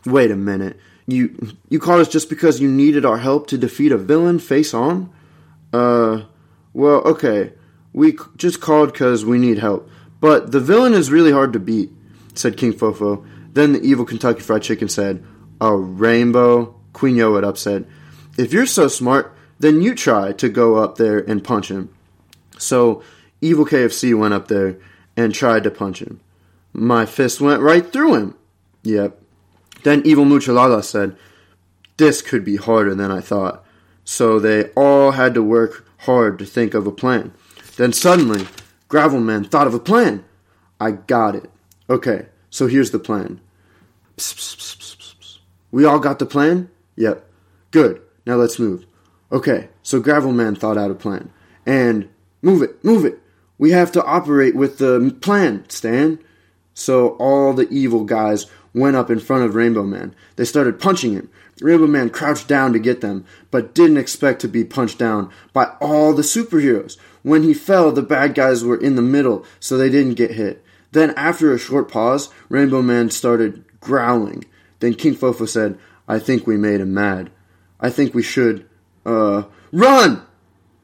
Wait 0.05 0.31
a 0.31 0.37
minute. 0.37 0.79
You 1.07 1.57
you 1.71 1.79
called 1.79 2.01
us 2.01 2.09
just 2.09 2.29
because 2.29 2.61
you 2.61 2.71
needed 2.71 3.05
our 3.05 3.17
help 3.17 3.47
to 3.49 3.59
defeat 3.59 3.93
a 3.93 3.97
villain 3.97 4.39
face 4.39 4.75
on? 4.75 5.11
Uh, 5.73 6.23
well, 6.73 7.01
okay. 7.03 7.53
We 7.93 8.17
just 8.37 8.61
called 8.61 8.93
because 8.93 9.25
we 9.25 9.39
need 9.39 9.59
help. 9.59 9.91
But 10.21 10.53
the 10.53 10.61
villain 10.61 10.95
is 10.95 11.11
really 11.11 11.33
hard 11.33 11.53
to 11.53 11.59
beat, 11.59 11.91
said 12.35 12.57
King 12.57 12.73
Fofo. 12.73 13.27
Then 13.53 13.73
the 13.73 13.83
evil 13.83 14.05
Kentucky 14.05 14.41
Fried 14.41 14.63
Chicken 14.63 14.89
said, 14.89 15.25
A 15.61 15.75
rainbow? 15.77 16.75
Queen 16.93 17.17
Yo 17.17 17.35
Up 17.37 17.57
said, 17.57 17.87
If 18.37 18.53
you're 18.53 18.67
so 18.67 18.89
smart, 18.89 19.37
then 19.59 19.83
you 19.83 19.95
try 19.95 20.33
to 20.33 20.49
go 20.49 20.77
up 20.77 20.97
there 20.97 21.19
and 21.19 21.43
punch 21.43 21.71
him. 21.71 21.95
So 22.59 23.03
Evil 23.41 23.67
KFC 23.67 24.19
went 24.19 24.35
up 24.35 24.49
there 24.49 24.79
and 25.17 25.35
tried 25.35 25.65
to 25.65 25.71
punch 25.71 26.01
him. 26.01 26.21
My 26.73 27.07
fist 27.07 27.41
went 27.41 27.63
right 27.63 27.91
through 27.93 28.15
him. 28.15 28.35
Yep. 28.83 29.21
Then 29.85 30.03
Evil 30.05 30.25
Muchalala 30.25 30.83
said, 30.83 31.17
This 31.97 32.23
could 32.23 32.45
be 32.45 32.57
harder 32.57 32.95
than 32.95 33.11
I 33.11 33.21
thought. 33.21 33.65
So 34.11 34.39
they 34.39 34.71
all 34.71 35.11
had 35.11 35.35
to 35.35 35.43
work 35.43 35.87
hard 35.99 36.39
to 36.39 36.47
think 36.47 36.73
of 36.73 36.87
a 36.87 36.91
plan. 36.91 37.35
Then 37.77 37.93
suddenly, 37.93 38.47
Gravelman 38.89 39.51
thought 39.51 39.67
of 39.67 39.75
a 39.75 39.79
plan. 39.79 40.25
I 40.81 40.93
got 40.93 41.35
it. 41.35 41.51
Okay, 41.91 42.25
so 42.49 42.69
here's 42.69 42.91
the 42.91 42.99
plan. 42.99 43.39
Psst, 44.17 44.37
psst, 44.37 44.79
psst, 44.79 45.39
we 45.71 45.85
all 45.85 45.99
got 45.99 46.19
the 46.19 46.25
plan? 46.25 46.71
Yep. 46.97 47.23
Good. 47.71 48.01
Now 48.25 48.37
let's 48.37 48.59
move. 48.59 48.87
Okay, 49.31 49.69
so 49.83 50.01
Gravelman 50.01 50.57
thought 50.57 50.79
out 50.79 50.91
a 50.91 50.95
plan. 50.95 51.31
And 51.67 52.09
move 52.41 52.63
it, 52.63 52.83
move 52.83 53.05
it. 53.05 53.21
We 53.59 53.73
have 53.73 53.93
to 53.93 54.03
operate 54.03 54.57
with 54.57 54.79
the 54.79 55.15
plan, 55.21 55.69
Stan. 55.69 56.19
So 56.73 57.11
all 57.17 57.53
the 57.53 57.69
evil 57.69 58.05
guys 58.05 58.47
went 58.73 58.97
up 58.97 59.11
in 59.11 59.21
front 59.21 59.45
of 59.45 59.55
Rainbow 59.55 59.83
Man. 59.83 60.15
They 60.37 60.47
started 60.47 60.81
punching 60.81 61.13
him. 61.13 61.29
Rainbow 61.61 61.87
Man 61.87 62.11
crouched 62.11 62.47
down 62.47 62.73
to 62.73 62.79
get 62.79 63.01
them, 63.01 63.25
but 63.51 63.75
didn't 63.75 63.97
expect 63.97 64.41
to 64.41 64.49
be 64.49 64.65
punched 64.65 64.99
down 64.99 65.31
by 65.53 65.75
all 65.81 66.15
the 66.15 66.23
superheroes. 66.23 66.97
When 67.23 67.43
he 67.43 67.55
fell, 67.55 67.91
the 67.91 68.03
bad 68.03 68.35
guys 68.35 68.65
were 68.65 68.81
in 68.81 68.95
the 68.95 69.03
middle, 69.03 69.45
so 69.59 69.77
they 69.77 69.91
didn't 69.91 70.15
get 70.15 70.33
hit. 70.33 70.65
Then, 70.93 71.11
after 71.17 71.53
a 71.53 71.59
short 71.59 71.91
pause, 71.91 72.31
Rainbow 72.49 72.83
Man 72.83 73.11
started 73.11 73.65
growling. 73.81 74.45
Then 74.81 74.95
King 74.95 75.15
Fofo 75.15 75.49
said, 75.49 75.79
I 76.07 76.19
think 76.19 76.47
we 76.47 76.57
made 76.57 76.81
him 76.81 76.95
mad. 76.95 77.31
I 77.81 77.91
think 77.91 78.15
we 78.15 78.23
should, 78.23 78.67
uh, 79.05 79.45
run! 79.73 80.23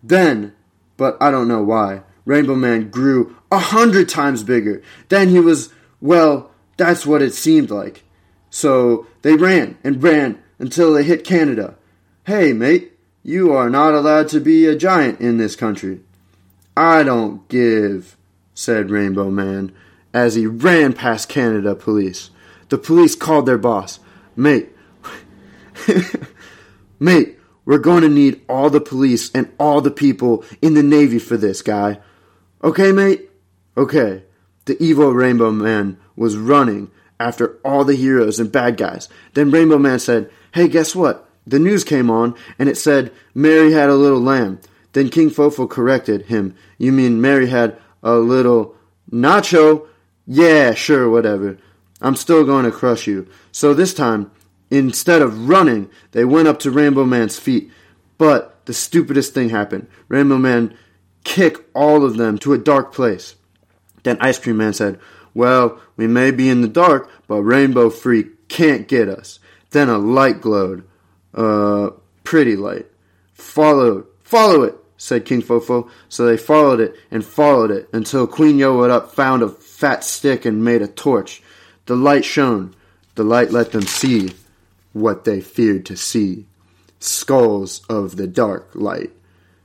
Then, 0.02 0.54
but 0.96 1.16
I 1.20 1.30
don't 1.30 1.48
know 1.48 1.62
why. 1.62 2.02
Rainbow 2.24 2.54
Man 2.54 2.90
grew 2.90 3.36
a 3.50 3.58
hundred 3.58 4.08
times 4.08 4.42
bigger. 4.42 4.82
Then 5.08 5.28
he 5.28 5.40
was, 5.40 5.72
well, 6.00 6.50
that's 6.76 7.06
what 7.06 7.22
it 7.22 7.34
seemed 7.34 7.70
like. 7.70 8.02
So 8.50 9.06
they 9.22 9.34
ran 9.34 9.78
and 9.82 10.02
ran 10.02 10.42
until 10.64 10.94
they 10.94 11.04
hit 11.04 11.24
Canada. 11.24 11.74
Hey, 12.26 12.54
mate, 12.54 12.92
you 13.22 13.52
are 13.52 13.68
not 13.68 13.92
allowed 13.92 14.28
to 14.28 14.40
be 14.40 14.64
a 14.64 14.74
giant 14.74 15.20
in 15.20 15.36
this 15.36 15.56
country. 15.56 16.00
I 16.74 17.02
don't 17.02 17.46
give, 17.48 18.16
said 18.54 18.90
Rainbow 18.90 19.28
Man 19.28 19.74
as 20.14 20.36
he 20.36 20.46
ran 20.46 20.94
past 20.94 21.28
Canada 21.28 21.74
police. 21.74 22.30
The 22.70 22.78
police 22.78 23.14
called 23.14 23.44
their 23.44 23.58
boss. 23.58 24.00
Mate, 24.36 24.70
mate, 26.98 27.38
we're 27.66 27.76
going 27.76 28.00
to 28.00 28.08
need 28.08 28.40
all 28.48 28.70
the 28.70 28.80
police 28.80 29.30
and 29.32 29.52
all 29.58 29.82
the 29.82 29.90
people 29.90 30.46
in 30.62 30.72
the 30.72 30.82
Navy 30.82 31.18
for 31.18 31.36
this, 31.36 31.60
guy. 31.60 32.00
Okay, 32.62 32.90
mate? 32.90 33.28
Okay. 33.76 34.22
The 34.64 34.82
evil 34.82 35.12
Rainbow 35.12 35.50
Man 35.50 35.98
was 36.16 36.38
running 36.38 36.90
after 37.20 37.58
all 37.62 37.84
the 37.84 37.96
heroes 37.96 38.40
and 38.40 38.50
bad 38.50 38.78
guys. 38.78 39.10
Then 39.34 39.50
Rainbow 39.50 39.78
Man 39.78 39.98
said, 39.98 40.30
Hey, 40.54 40.68
guess 40.68 40.94
what? 40.94 41.28
The 41.48 41.58
news 41.58 41.82
came 41.82 42.08
on 42.08 42.36
and 42.60 42.68
it 42.68 42.76
said 42.76 43.10
Mary 43.34 43.72
had 43.72 43.88
a 43.90 43.96
little 43.96 44.20
lamb. 44.20 44.60
Then 44.92 45.08
King 45.08 45.28
Fofo 45.28 45.68
corrected 45.68 46.26
him. 46.26 46.54
You 46.78 46.92
mean 46.92 47.20
Mary 47.20 47.48
had 47.48 47.76
a 48.04 48.12
little 48.14 48.76
nacho? 49.10 49.88
Yeah, 50.28 50.72
sure, 50.74 51.10
whatever. 51.10 51.58
I'm 52.00 52.14
still 52.14 52.44
going 52.44 52.66
to 52.66 52.70
crush 52.70 53.08
you. 53.08 53.26
So 53.50 53.74
this 53.74 53.94
time, 53.94 54.30
instead 54.70 55.22
of 55.22 55.48
running, 55.48 55.90
they 56.12 56.24
went 56.24 56.46
up 56.46 56.60
to 56.60 56.70
Rainbow 56.70 57.04
Man's 57.04 57.36
feet. 57.36 57.72
But 58.16 58.64
the 58.66 58.74
stupidest 58.74 59.34
thing 59.34 59.48
happened. 59.48 59.88
Rainbow 60.06 60.38
Man 60.38 60.78
kicked 61.24 61.68
all 61.74 62.04
of 62.04 62.16
them 62.16 62.38
to 62.38 62.52
a 62.52 62.58
dark 62.58 62.94
place. 62.94 63.34
Then 64.04 64.18
Ice 64.20 64.38
Cream 64.38 64.58
Man 64.58 64.72
said, 64.72 65.00
Well, 65.34 65.80
we 65.96 66.06
may 66.06 66.30
be 66.30 66.48
in 66.48 66.60
the 66.60 66.68
dark, 66.68 67.10
but 67.26 67.42
Rainbow 67.42 67.90
Freak 67.90 68.46
can't 68.46 68.86
get 68.86 69.08
us. 69.08 69.40
Then 69.74 69.88
a 69.88 69.98
light 69.98 70.40
glowed. 70.40 70.84
Uh, 71.34 71.90
pretty 72.22 72.54
light. 72.54 72.86
Follow, 73.32 74.06
follow 74.22 74.62
it, 74.62 74.76
said 74.98 75.24
King 75.24 75.42
Fofo. 75.42 75.90
So 76.08 76.24
they 76.24 76.36
followed 76.36 76.78
it 76.78 76.94
and 77.10 77.24
followed 77.24 77.72
it 77.72 77.88
until 77.92 78.28
Queen 78.28 78.62
Up 78.62 79.12
found 79.12 79.42
a 79.42 79.48
fat 79.48 80.04
stick 80.04 80.44
and 80.44 80.64
made 80.64 80.80
a 80.80 80.86
torch. 80.86 81.42
The 81.86 81.96
light 81.96 82.24
shone. 82.24 82.76
The 83.16 83.24
light 83.24 83.50
let 83.50 83.72
them 83.72 83.82
see 83.82 84.30
what 84.92 85.24
they 85.24 85.40
feared 85.40 85.86
to 85.86 85.96
see. 85.96 86.46
Skulls 87.00 87.84
of 87.88 88.14
the 88.14 88.28
dark 88.28 88.70
light. 88.74 89.10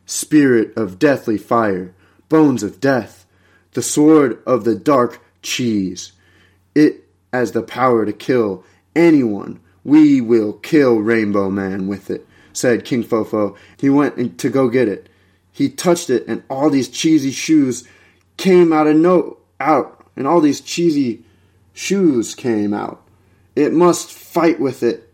Spirit 0.07 0.75
of 0.75 0.97
deathly 0.97 1.37
fire. 1.37 1.93
Bones 2.29 2.63
of 2.63 2.79
death. 2.79 3.27
The 3.73 3.83
sword 3.83 4.41
of 4.47 4.63
the 4.63 4.75
dark 4.75 5.21
cheese. 5.43 6.13
It 6.73 7.03
has 7.31 7.51
the 7.51 7.61
power 7.61 8.07
to 8.07 8.11
kill 8.11 8.63
anyone. 8.95 9.59
We 9.83 10.21
will 10.21 10.53
kill 10.53 10.97
Rainbow 10.97 11.49
Man 11.49 11.87
with 11.87 12.09
it, 12.09 12.27
said 12.53 12.85
King 12.85 13.03
Fofo. 13.03 13.55
He 13.77 13.89
went 13.89 14.37
to 14.39 14.49
go 14.49 14.69
get 14.69 14.87
it. 14.87 15.09
He 15.51 15.69
touched 15.69 16.09
it, 16.09 16.27
and 16.27 16.43
all 16.49 16.69
these 16.69 16.89
cheesy 16.89 17.31
shoes 17.31 17.87
came 18.37 18.71
out 18.71 18.87
of 18.87 18.95
no 18.95 19.37
out, 19.59 20.05
and 20.15 20.27
all 20.27 20.41
these 20.41 20.61
cheesy 20.61 21.23
shoes 21.73 22.35
came 22.35 22.73
out. 22.73 23.01
It 23.55 23.73
must 23.73 24.11
fight 24.11 24.59
with 24.59 24.83
it 24.83 25.13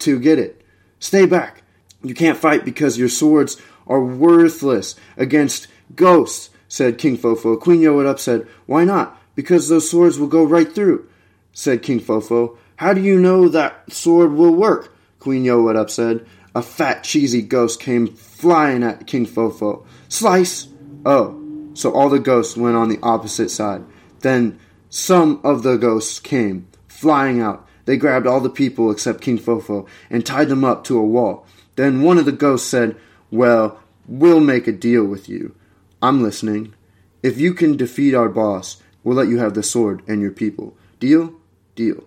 to 0.00 0.18
get 0.18 0.38
it. 0.38 0.62
Stay 0.98 1.26
back. 1.26 1.62
You 2.02 2.14
can't 2.14 2.38
fight 2.38 2.64
because 2.64 2.98
your 2.98 3.08
swords 3.08 3.60
are 3.86 4.02
worthless 4.02 4.94
against 5.16 5.66
ghosts, 5.94 6.50
said 6.68 6.98
King 6.98 7.18
Fofo. 7.18 7.60
Queen 7.60 7.80
yo 7.80 7.98
Up 8.00 8.18
said, 8.18 8.46
Why 8.66 8.84
not? 8.84 9.20
Because 9.34 9.68
those 9.68 9.90
swords 9.90 10.18
will 10.18 10.26
go 10.26 10.44
right 10.44 10.72
through, 10.72 11.08
said 11.52 11.82
King 11.82 12.00
Fofo. 12.00 12.56
How 12.76 12.92
do 12.92 13.00
you 13.00 13.18
know 13.18 13.48
that 13.48 13.90
sword 13.92 14.32
will 14.32 14.54
work? 14.54 14.94
Queen 15.18 15.44
Yo 15.44 15.62
Wet 15.62 15.76
Up 15.76 15.90
said. 15.90 16.26
A 16.54 16.62
fat, 16.62 17.04
cheesy 17.04 17.42
ghost 17.42 17.80
came 17.80 18.06
flying 18.06 18.82
at 18.82 19.06
King 19.06 19.26
Fofo. 19.26 19.84
Slice! 20.08 20.68
Oh, 21.04 21.70
so 21.74 21.92
all 21.92 22.08
the 22.08 22.18
ghosts 22.18 22.56
went 22.56 22.76
on 22.76 22.88
the 22.88 22.98
opposite 23.02 23.50
side. 23.50 23.84
Then 24.20 24.58
some 24.88 25.40
of 25.44 25.62
the 25.62 25.76
ghosts 25.76 26.18
came, 26.18 26.68
flying 26.88 27.40
out. 27.40 27.66
They 27.84 27.96
grabbed 27.96 28.26
all 28.26 28.40
the 28.40 28.50
people 28.50 28.90
except 28.90 29.20
King 29.20 29.38
Fofo 29.38 29.86
and 30.10 30.24
tied 30.24 30.48
them 30.48 30.64
up 30.64 30.84
to 30.84 30.98
a 30.98 31.04
wall. 31.04 31.46
Then 31.76 32.02
one 32.02 32.18
of 32.18 32.24
the 32.24 32.32
ghosts 32.32 32.68
said, 32.68 32.96
Well, 33.30 33.80
we'll 34.06 34.40
make 34.40 34.66
a 34.66 34.72
deal 34.72 35.04
with 35.04 35.28
you. 35.28 35.54
I'm 36.02 36.22
listening. 36.22 36.74
If 37.22 37.38
you 37.38 37.54
can 37.54 37.76
defeat 37.76 38.14
our 38.14 38.28
boss, 38.28 38.82
we'll 39.04 39.16
let 39.16 39.28
you 39.28 39.38
have 39.38 39.54
the 39.54 39.62
sword 39.62 40.02
and 40.08 40.20
your 40.20 40.30
people. 40.30 40.76
Deal? 41.00 41.34
Deal. 41.74 42.04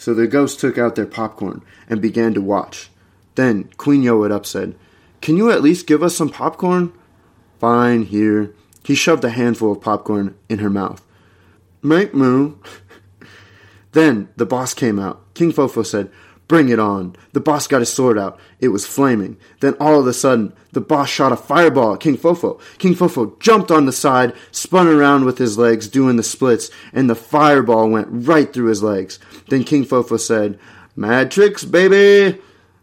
So 0.00 0.14
the 0.14 0.26
ghosts 0.26 0.58
took 0.58 0.78
out 0.78 0.94
their 0.94 1.04
popcorn 1.04 1.60
and 1.86 2.00
began 2.00 2.32
to 2.32 2.40
watch. 2.40 2.88
Then 3.34 3.64
Queen 3.76 4.08
Up 4.08 4.46
said, 4.46 4.74
Can 5.20 5.36
you 5.36 5.50
at 5.50 5.60
least 5.60 5.86
give 5.86 6.02
us 6.02 6.16
some 6.16 6.30
popcorn? 6.30 6.94
Fine, 7.58 8.04
here. 8.04 8.54
He 8.82 8.94
shoved 8.94 9.22
a 9.24 9.28
handful 9.28 9.72
of 9.72 9.82
popcorn 9.82 10.36
in 10.48 10.60
her 10.60 10.70
mouth. 10.70 11.04
Make 11.82 12.14
moo. 12.14 12.54
then 13.92 14.30
the 14.36 14.46
boss 14.46 14.72
came 14.72 14.98
out. 14.98 15.22
King 15.34 15.52
Fofo 15.52 15.84
said, 15.84 16.10
Bring 16.50 16.68
it 16.68 16.80
on. 16.80 17.14
The 17.32 17.38
boss 17.38 17.68
got 17.68 17.78
his 17.78 17.92
sword 17.92 18.18
out. 18.18 18.40
It 18.58 18.70
was 18.70 18.84
flaming. 18.84 19.36
Then 19.60 19.74
all 19.78 20.00
of 20.00 20.06
a 20.08 20.12
sudden, 20.12 20.52
the 20.72 20.80
boss 20.80 21.08
shot 21.08 21.30
a 21.30 21.36
fireball 21.36 21.94
at 21.94 22.00
King 22.00 22.16
Fofo. 22.16 22.60
King 22.78 22.96
Fofo 22.96 23.38
jumped 23.38 23.70
on 23.70 23.86
the 23.86 23.92
side, 23.92 24.34
spun 24.50 24.88
around 24.88 25.26
with 25.26 25.38
his 25.38 25.56
legs, 25.56 25.86
doing 25.86 26.16
the 26.16 26.24
splits, 26.24 26.68
and 26.92 27.08
the 27.08 27.14
fireball 27.14 27.88
went 27.88 28.08
right 28.10 28.52
through 28.52 28.66
his 28.66 28.82
legs. 28.82 29.20
Then 29.48 29.62
King 29.62 29.84
Fofo 29.84 30.18
said, 30.18 30.58
Mad 30.96 31.30
tricks, 31.30 31.64
baby! 31.64 32.40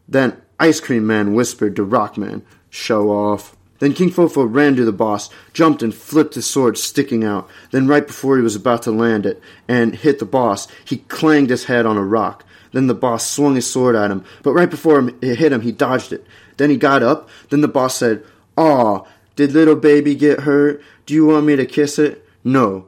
Then 0.08 0.42
Ice 0.62 0.80
Cream 0.80 1.06
Man 1.06 1.34
whispered 1.34 1.76
to 1.76 1.86
Rockman, 1.86 2.44
Show 2.70 3.10
off. 3.10 3.54
Then 3.80 3.92
King 3.92 4.12
Fofo 4.12 4.48
ran 4.50 4.78
to 4.78 4.86
the 4.86 4.94
boss, 4.94 5.30
jumped 5.52 5.84
and 5.84 5.94
flipped 5.94 6.36
his 6.36 6.46
sword 6.46 6.78
sticking 6.78 7.26
out. 7.26 7.50
Then 7.72 7.86
right 7.86 8.08
before 8.08 8.38
he 8.38 8.44
was 8.44 8.56
about 8.56 8.84
to 8.84 8.92
land 8.92 9.26
it 9.26 9.42
and 9.68 9.94
hit 9.94 10.20
the 10.20 10.26
boss, 10.26 10.70
he 10.86 11.00
clanged 11.00 11.50
his 11.50 11.66
head 11.66 11.86
on 11.86 11.98
a 11.98 12.02
rock. 12.02 12.46
Then 12.72 12.88
the 12.88 12.94
boss 12.94 13.30
swung 13.30 13.56
his 13.56 13.70
sword 13.70 13.96
at 13.96 14.12
him, 14.12 14.24
but 14.44 14.54
right 14.54 14.70
before 14.70 15.10
it 15.22 15.38
hit 15.38 15.52
him, 15.52 15.62
he 15.62 15.72
dodged 15.72 16.12
it. 16.12 16.26
Then 16.58 16.70
he 16.70 16.78
got 16.78 17.04
up. 17.04 17.30
Then 17.50 17.62
the 17.62 17.68
boss 17.68 17.96
said, 17.96 18.24
Aw, 18.58 19.04
did 19.36 19.54
little 19.54 19.76
baby 19.76 20.16
get 20.16 20.42
hurt? 20.42 20.82
Do 21.06 21.14
you 21.14 21.26
want 21.28 21.46
me 21.46 21.56
to 21.56 21.66
kiss 21.66 22.00
it? 22.00 22.28
No. 22.44 22.86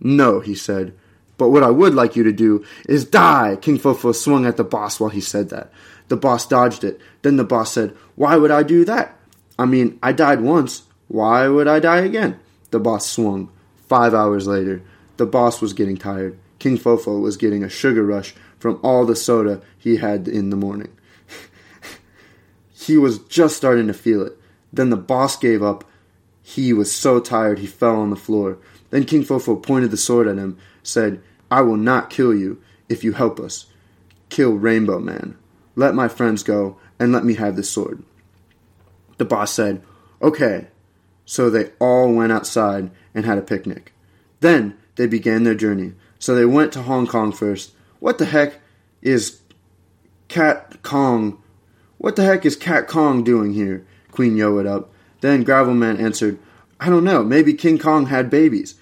No, 0.00 0.40
he 0.40 0.54
said. 0.54 0.94
But 1.36 1.48
what 1.48 1.62
I 1.62 1.70
would 1.70 1.94
like 1.94 2.14
you 2.14 2.22
to 2.24 2.32
do 2.32 2.64
is 2.88 3.04
die. 3.04 3.56
King 3.60 3.78
Fofo 3.78 4.14
swung 4.14 4.46
at 4.46 4.56
the 4.56 4.64
boss 4.64 5.00
while 5.00 5.10
he 5.10 5.20
said 5.20 5.48
that. 5.50 5.72
The 6.08 6.16
boss 6.16 6.46
dodged 6.46 6.84
it. 6.84 7.00
Then 7.22 7.36
the 7.36 7.44
boss 7.44 7.72
said, 7.72 7.96
Why 8.14 8.36
would 8.36 8.50
I 8.50 8.62
do 8.62 8.84
that? 8.84 9.18
I 9.58 9.64
mean, 9.64 9.98
I 10.02 10.12
died 10.12 10.40
once. 10.40 10.82
Why 11.08 11.48
would 11.48 11.66
I 11.66 11.80
die 11.80 12.00
again? 12.00 12.38
The 12.70 12.80
boss 12.80 13.08
swung. 13.08 13.50
Five 13.88 14.14
hours 14.14 14.46
later, 14.46 14.82
the 15.16 15.26
boss 15.26 15.60
was 15.60 15.72
getting 15.72 15.96
tired. 15.96 16.38
King 16.58 16.78
Fofo 16.78 17.20
was 17.20 17.36
getting 17.36 17.64
a 17.64 17.68
sugar 17.68 18.04
rush 18.04 18.34
from 18.62 18.78
all 18.80 19.04
the 19.04 19.16
soda 19.16 19.60
he 19.76 19.96
had 19.96 20.28
in 20.28 20.50
the 20.50 20.56
morning. 20.56 20.96
he 22.72 22.96
was 22.96 23.18
just 23.18 23.56
starting 23.56 23.88
to 23.88 23.92
feel 23.92 24.24
it. 24.24 24.38
Then 24.72 24.90
the 24.90 24.96
boss 24.96 25.36
gave 25.36 25.64
up. 25.64 25.84
He 26.42 26.72
was 26.72 26.94
so 26.94 27.18
tired 27.18 27.58
he 27.58 27.66
fell 27.66 27.96
on 27.96 28.10
the 28.10 28.16
floor. 28.16 28.58
Then 28.90 29.04
King 29.04 29.24
Fofo 29.24 29.60
pointed 29.60 29.90
the 29.90 29.96
sword 29.96 30.28
at 30.28 30.38
him, 30.38 30.58
said, 30.84 31.20
I 31.50 31.62
will 31.62 31.76
not 31.76 32.08
kill 32.08 32.32
you 32.32 32.62
if 32.88 33.02
you 33.02 33.12
help 33.12 33.40
us. 33.40 33.66
Kill 34.28 34.52
Rainbow 34.52 35.00
Man. 35.00 35.36
Let 35.74 35.96
my 35.96 36.06
friends 36.06 36.44
go 36.44 36.78
and 37.00 37.12
let 37.12 37.24
me 37.24 37.34
have 37.34 37.56
this 37.56 37.70
sword. 37.70 38.04
The 39.18 39.24
boss 39.24 39.52
said, 39.52 39.82
Okay. 40.22 40.68
So 41.24 41.50
they 41.50 41.70
all 41.80 42.12
went 42.12 42.30
outside 42.30 42.90
and 43.12 43.24
had 43.24 43.38
a 43.38 43.42
picnic. 43.42 43.92
Then 44.38 44.76
they 44.94 45.08
began 45.08 45.42
their 45.42 45.54
journey. 45.54 45.94
So 46.20 46.36
they 46.36 46.44
went 46.44 46.72
to 46.72 46.82
Hong 46.82 47.08
Kong 47.08 47.32
first. 47.32 47.72
What 48.02 48.18
the 48.18 48.24
heck 48.24 48.54
is 49.00 49.42
Cat 50.26 50.82
Kong? 50.82 51.40
What 51.98 52.16
the 52.16 52.24
heck 52.24 52.44
is 52.44 52.56
Cat 52.56 52.88
Kong 52.88 53.22
doing 53.22 53.52
here? 53.52 53.86
Queen 54.10 54.36
yelled 54.36 54.66
up. 54.66 54.90
Then 55.20 55.44
Gravelman 55.44 56.00
answered, 56.00 56.40
I 56.80 56.88
don't 56.88 57.04
know. 57.04 57.22
Maybe 57.22 57.54
King 57.54 57.78
Kong 57.78 58.06
had 58.06 58.28
babies. 58.28 58.74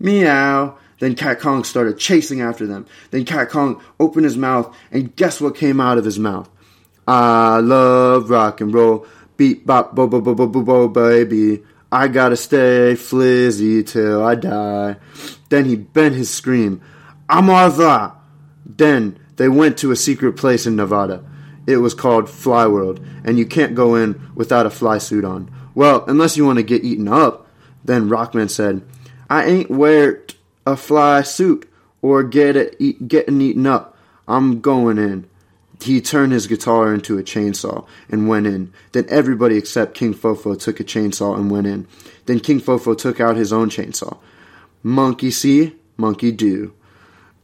Meow. 0.00 0.78
Then 1.00 1.14
Cat 1.14 1.38
Kong 1.38 1.64
started 1.64 1.98
chasing 1.98 2.40
after 2.40 2.66
them. 2.66 2.86
Then 3.10 3.26
Cat 3.26 3.50
Kong 3.50 3.78
opened 4.00 4.24
his 4.24 4.38
mouth, 4.38 4.74
and 4.90 5.14
guess 5.16 5.38
what 5.38 5.54
came 5.54 5.78
out 5.78 5.98
of 5.98 6.06
his 6.06 6.18
mouth? 6.18 6.48
I 7.06 7.58
love 7.58 8.30
rock 8.30 8.62
and 8.62 8.72
roll. 8.72 9.06
Beep 9.36 9.66
bop 9.66 9.94
bo 9.94 10.06
bo 10.06 10.22
bo 10.22 10.34
bo 10.34 10.46
bo 10.46 10.62
bo 10.62 10.88
baby. 10.88 11.62
I 11.92 12.08
gotta 12.08 12.38
stay 12.38 12.94
flizzy 12.94 13.86
till 13.86 14.24
I 14.24 14.34
die. 14.34 14.96
Then 15.50 15.66
he 15.66 15.76
bent 15.76 16.14
his 16.14 16.30
scream. 16.30 16.80
Amartha! 17.28 18.21
Then 18.64 19.18
they 19.36 19.48
went 19.48 19.76
to 19.78 19.90
a 19.90 19.96
secret 19.96 20.34
place 20.34 20.66
in 20.66 20.76
Nevada. 20.76 21.24
It 21.66 21.78
was 21.78 21.94
called 21.94 22.28
Fly 22.28 22.66
World, 22.66 23.00
and 23.24 23.38
you 23.38 23.46
can't 23.46 23.74
go 23.74 23.94
in 23.94 24.20
without 24.34 24.66
a 24.66 24.70
fly 24.70 24.98
suit 24.98 25.24
on. 25.24 25.50
Well, 25.74 26.04
unless 26.06 26.36
you 26.36 26.44
want 26.44 26.58
to 26.58 26.64
get 26.64 26.84
eaten 26.84 27.08
up. 27.08 27.46
Then 27.84 28.08
Rockman 28.08 28.50
said, 28.50 28.82
I 29.28 29.44
ain't 29.44 29.70
wear 29.70 30.22
a 30.66 30.76
fly 30.76 31.22
suit 31.22 31.68
or 32.00 32.22
get 32.22 32.56
it 32.56 32.76
eat, 32.78 33.08
getting 33.08 33.40
eaten 33.40 33.66
up. 33.66 33.96
I'm 34.28 34.60
going 34.60 34.98
in. 34.98 35.28
He 35.80 36.00
turned 36.00 36.32
his 36.32 36.46
guitar 36.46 36.94
into 36.94 37.18
a 37.18 37.24
chainsaw 37.24 37.86
and 38.08 38.28
went 38.28 38.46
in. 38.46 38.72
Then 38.92 39.06
everybody 39.08 39.56
except 39.56 39.94
King 39.94 40.14
Fofo 40.14 40.58
took 40.58 40.78
a 40.78 40.84
chainsaw 40.84 41.36
and 41.36 41.50
went 41.50 41.66
in. 41.66 41.88
Then 42.26 42.38
King 42.38 42.60
Fofo 42.60 42.96
took 42.96 43.20
out 43.20 43.36
his 43.36 43.52
own 43.52 43.68
chainsaw. 43.68 44.18
Monkey 44.84 45.32
see, 45.32 45.74
monkey 45.96 46.30
do. 46.30 46.72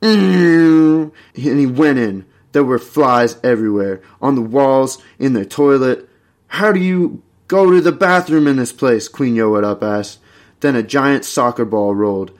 And 0.01 1.13
he 1.35 1.67
went 1.67 1.99
in. 1.99 2.27
There 2.53 2.65
were 2.65 2.79
flies 2.79 3.39
everywhere, 3.45 4.01
on 4.23 4.35
the 4.35 4.43
walls, 4.43 5.03
in 5.19 5.35
the 5.35 5.45
toilet. 5.45 6.09
How 6.49 6.73
do 6.73 6.81
you 6.81 7.23
go 7.47 7.71
to 7.71 7.81
the 7.81 7.93
bathroom 7.93 8.47
in 8.47 8.57
this 8.57 8.73
place? 8.73 9.07
Queen 9.07 9.35
Yowed 9.35 9.65
Up 9.65 9.83
asked. 9.83 10.19
Then 10.61 10.75
a 10.75 10.83
giant 10.83 11.25
soccer 11.25 11.65
ball 11.65 11.95
rolled. 11.95 12.33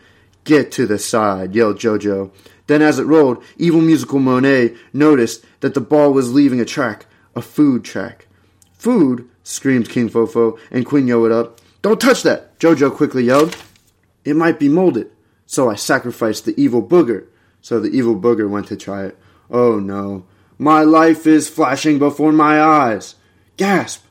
Get 0.45 0.73
to 0.73 0.87
the 0.87 0.99
side, 0.99 1.55
yelled 1.55 1.79
Jojo. 1.79 2.31
Then, 2.69 2.83
as 2.83 2.99
it 2.99 3.05
rolled, 3.05 3.43
Evil 3.57 3.81
Musical 3.81 4.19
Monet 4.19 4.75
noticed 4.93 5.45
that 5.61 5.75
the 5.75 5.81
ball 5.81 6.13
was 6.13 6.33
leaving 6.33 6.61
a 6.61 6.65
track, 6.65 7.07
a 7.35 7.43
food 7.43 7.85
track. 7.85 8.27
Food? 8.73 9.29
screamed 9.43 9.89
King 9.89 10.11
Fofo, 10.11 10.59
and 10.71 10.85
Queen 10.85 11.07
Yowed 11.07 11.33
Up. 11.33 11.61
Don't 11.81 12.01
touch 12.01 12.23
that! 12.23 12.59
Jojo 12.59 12.95
quickly 12.95 13.25
yelled. 13.25 13.57
It 14.25 14.37
might 14.37 14.59
be 14.59 14.69
molded, 14.69 15.11
so 15.47 15.71
I 15.71 15.75
sacrificed 15.75 16.45
the 16.45 16.61
evil 16.61 16.83
booger. 16.83 17.27
So 17.69 17.79
the 17.79 17.91
evil 17.91 18.19
booger 18.19 18.49
went 18.49 18.69
to 18.69 18.79
try 18.79 19.05
it. 19.05 19.19
Oh 19.51 19.79
no, 19.79 20.25
my 20.57 20.81
life 20.81 21.27
is 21.27 21.51
flashing 21.51 21.99
before 21.99 22.33
my 22.33 22.63
eyes. 22.63 23.17
Gasp! 23.59 24.07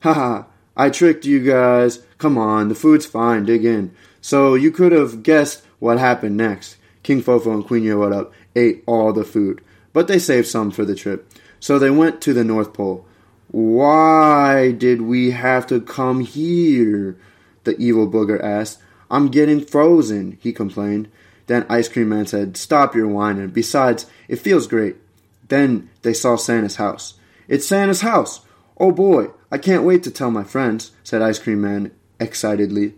Haha, 0.00 0.42
I 0.76 0.90
tricked 0.90 1.24
you 1.24 1.42
guys. 1.42 2.00
Come 2.18 2.36
on, 2.36 2.68
the 2.68 2.74
food's 2.74 3.06
fine, 3.06 3.46
dig 3.46 3.64
in. 3.64 3.94
So 4.20 4.54
you 4.54 4.70
could 4.70 4.92
have 4.92 5.22
guessed 5.22 5.64
what 5.78 5.98
happened 5.98 6.36
next. 6.36 6.76
King 7.02 7.22
Fofo 7.22 7.54
and 7.54 7.66
Queen 7.66 7.90
Up 7.90 8.34
ate 8.54 8.84
all 8.84 9.14
the 9.14 9.24
food, 9.24 9.62
but 9.94 10.06
they 10.06 10.18
saved 10.18 10.48
some 10.48 10.70
for 10.70 10.84
the 10.84 10.94
trip. 10.94 11.26
So 11.58 11.78
they 11.78 11.90
went 11.90 12.20
to 12.20 12.34
the 12.34 12.44
North 12.44 12.74
Pole. 12.74 13.06
Why 13.50 14.72
did 14.72 15.00
we 15.00 15.30
have 15.30 15.66
to 15.68 15.80
come 15.80 16.20
here? 16.20 17.16
The 17.64 17.78
evil 17.78 18.06
booger 18.06 18.44
asked. 18.44 18.78
I'm 19.10 19.28
getting 19.28 19.64
frozen, 19.64 20.36
he 20.42 20.52
complained. 20.52 21.08
Then 21.50 21.66
Ice 21.68 21.88
Cream 21.88 22.10
Man 22.10 22.26
said, 22.26 22.56
Stop 22.56 22.94
your 22.94 23.08
whining. 23.08 23.48
Besides, 23.48 24.06
it 24.28 24.36
feels 24.36 24.68
great. 24.68 24.94
Then 25.48 25.90
they 26.02 26.12
saw 26.12 26.36
Santa's 26.36 26.76
house. 26.76 27.14
It's 27.48 27.66
Santa's 27.66 28.02
house! 28.02 28.42
Oh 28.78 28.92
boy, 28.92 29.30
I 29.50 29.58
can't 29.58 29.82
wait 29.82 30.04
to 30.04 30.12
tell 30.12 30.30
my 30.30 30.44
friends, 30.44 30.92
said 31.02 31.22
Ice 31.22 31.40
Cream 31.40 31.60
Man 31.60 31.90
excitedly. 32.20 32.94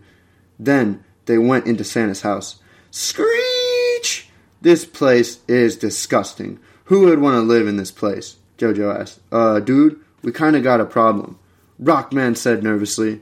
Then 0.59 1.03
they 1.25 1.39
went 1.39 1.65
into 1.65 1.83
Santa's 1.83 2.21
house. 2.21 2.59
Screech! 2.91 4.29
This 4.61 4.85
place 4.85 5.39
is 5.47 5.75
disgusting. 5.75 6.59
Who 6.83 7.07
would 7.07 7.17
want 7.17 7.37
to 7.37 7.41
live 7.41 7.67
in 7.67 7.77
this 7.77 7.89
place? 7.89 8.35
Jojo 8.59 8.99
asked. 8.99 9.19
Uh, 9.31 9.61
dude, 9.61 9.99
we 10.21 10.31
kinda 10.31 10.61
got 10.61 10.79
a 10.79 10.85
problem. 10.85 11.39
Rockman 11.81 12.37
said 12.37 12.61
nervously. 12.61 13.21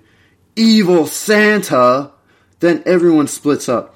Evil 0.58 1.08
Santa! 1.08 2.12
Then 2.60 2.84
everyone 2.86 3.28
splits 3.28 3.70
up. 3.70 3.96